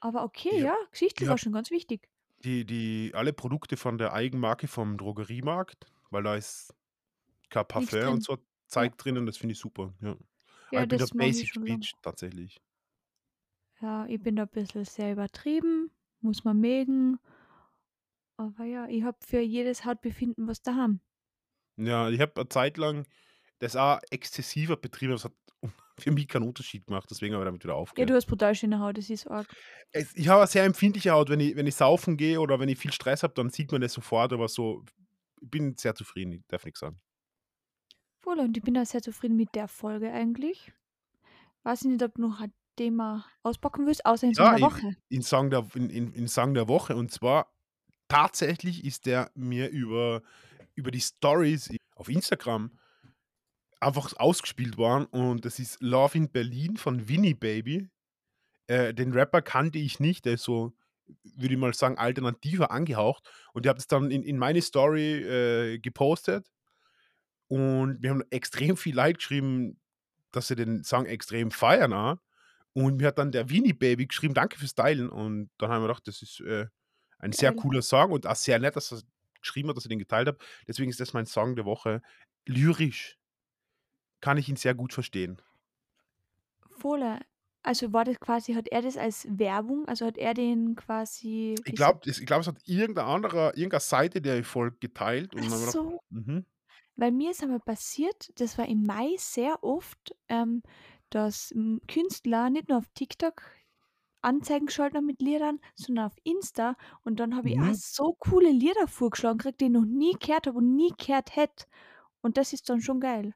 [0.00, 2.08] Aber okay, Ich ja, Gesichtl ich war schon ganz wichtig.
[2.44, 6.74] die die alle Produkte von der Eigenmarke vom Drogeriemarkt, weil da ist
[7.50, 8.24] kein Parfum und drin.
[8.24, 8.38] so
[8.74, 8.92] Ja.
[8.92, 10.16] Zeug drinnen, das finde ich super, ja.
[10.70, 11.52] Ja, ich bin der das Basic.
[11.64, 12.60] Bitch tatsächlich.
[13.80, 17.18] Ja, ich bin da bisschen sehr übertrieben, muss man mögen.
[18.38, 21.00] Aber ja, ich habe für jedes Hautbefinden was daheim.
[21.78, 23.06] Ja, ich habe 'ne Zeit lang
[23.58, 25.34] das auch exzessiver betrieben, es hat
[25.98, 28.06] für mich keinen Unterschied gemacht, deswegen habe ich damit wieder Ja, aufgehört.
[28.06, 29.56] du hast brutal schöne Haut, das ist arg.
[29.92, 32.68] Es ich habe 'ne sehr empfindliche Haut, wenn ich wenn ich saufen gehe oder wenn
[32.68, 34.84] ich viel Stress habe, dann sieht man das sofort, aber so
[35.40, 37.00] ich bin sehr zufrieden, ich darf nix sagen.
[38.22, 40.72] Voll und ich bin auch sehr zufrieden mit der Folge eigentlich.
[41.64, 42.40] Weiß ich nicht, ob du noch
[42.76, 44.96] ein Thema auspacken willst, außer den Song Ja, der in Woche.
[45.08, 47.52] in Song der in in in Song der Woche und zwar
[48.08, 50.22] tatsächlich ist der mir über
[50.74, 52.78] über die Stories auf Instagram
[53.80, 57.88] einfach ausgespielt worden und das ist „Love in Berlin“ von Vinny Baby.
[58.68, 60.74] Äh, den Rapper kannte ich nicht, der ist so,
[61.24, 65.14] würde ich mal sagen, alternativer angehaucht und der hat es dann in in meine Story,
[65.22, 66.48] äh, gepostet.
[67.50, 69.80] Und mir haben extrem viel Leute geschrieben,
[70.32, 72.18] dass sie den Song extrem feiern auch.
[72.76, 75.82] Und mir hat dann der Vinny Baby geschrieben: „Danke fürs Teilen.“ Und dann habe ich
[75.82, 76.66] mir gedacht, das ist, äh,
[77.18, 77.54] ein sehr Geil.
[77.54, 79.06] cooler Song und auch sehr nett, dass er's
[79.40, 80.38] geschrieben hat, dass ich den geteilt habe.
[80.68, 82.02] Deswegen ist das mein Song der Woche.
[82.46, 83.18] Lyrisch
[84.20, 85.40] kann ich ihn sehr gut verstehen.
[86.78, 87.20] Voll, äh,
[87.62, 91.74] also war das quasi hat er das als Werbung also hat er den quasi Ich
[91.74, 95.50] glaube, ich glaube, es hat irgendein anderer irgendeine Seite, der ich folge, geteilt und Ach
[95.52, 96.00] ich gedacht so.
[96.10, 96.46] mhm.
[96.96, 100.62] Weil mir ist einmal passiert, das war im Mai sehr oft, ähm,
[101.10, 103.42] dass, hm, Künstler nicht nur auf TikTok
[104.22, 107.76] Anzeigen geschaltet haben mit Liedern, sondern auf Insta und dann habe ich auch Mhm.
[107.76, 111.66] so coole Lieder vorgeschlagen gekriegt, die ich noch nie gehört habe und nie gehört hätte.
[112.22, 113.34] Und das ist dann schon geil.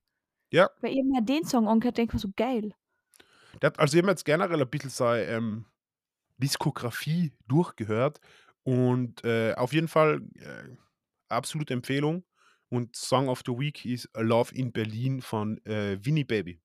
[0.53, 0.71] Ja.
[0.81, 2.75] Weil ich mir den Song angehört, denke mir so: „Geil.“
[3.63, 5.67] Der hat also ich habe mir jetzt generell ein bisschen seine, ähm,
[6.39, 8.21] Diskografie durchgehört
[8.65, 10.77] und, äh, auf jeden Fall, äh,
[11.29, 12.25] absolute Empfehlung
[12.71, 16.61] und Song of the Week ist „Love in Berlin“ von, äh, Vinny Baby.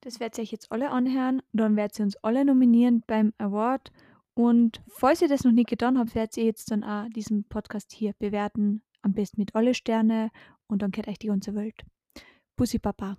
[0.00, 3.90] Das werdet ihr euch jetzt alle anhören, dann werdet ihr uns alle nominieren beim Award
[4.38, 7.90] und falls ihr das noch nicht getan habt, werdet ihr jetzt dann auch diesen Podcast
[7.90, 10.30] hier bewerten, am besten mit alle Sterne
[10.68, 11.84] und dann gehört euch die ganze Welt.
[12.56, 13.18] Bussi Baba.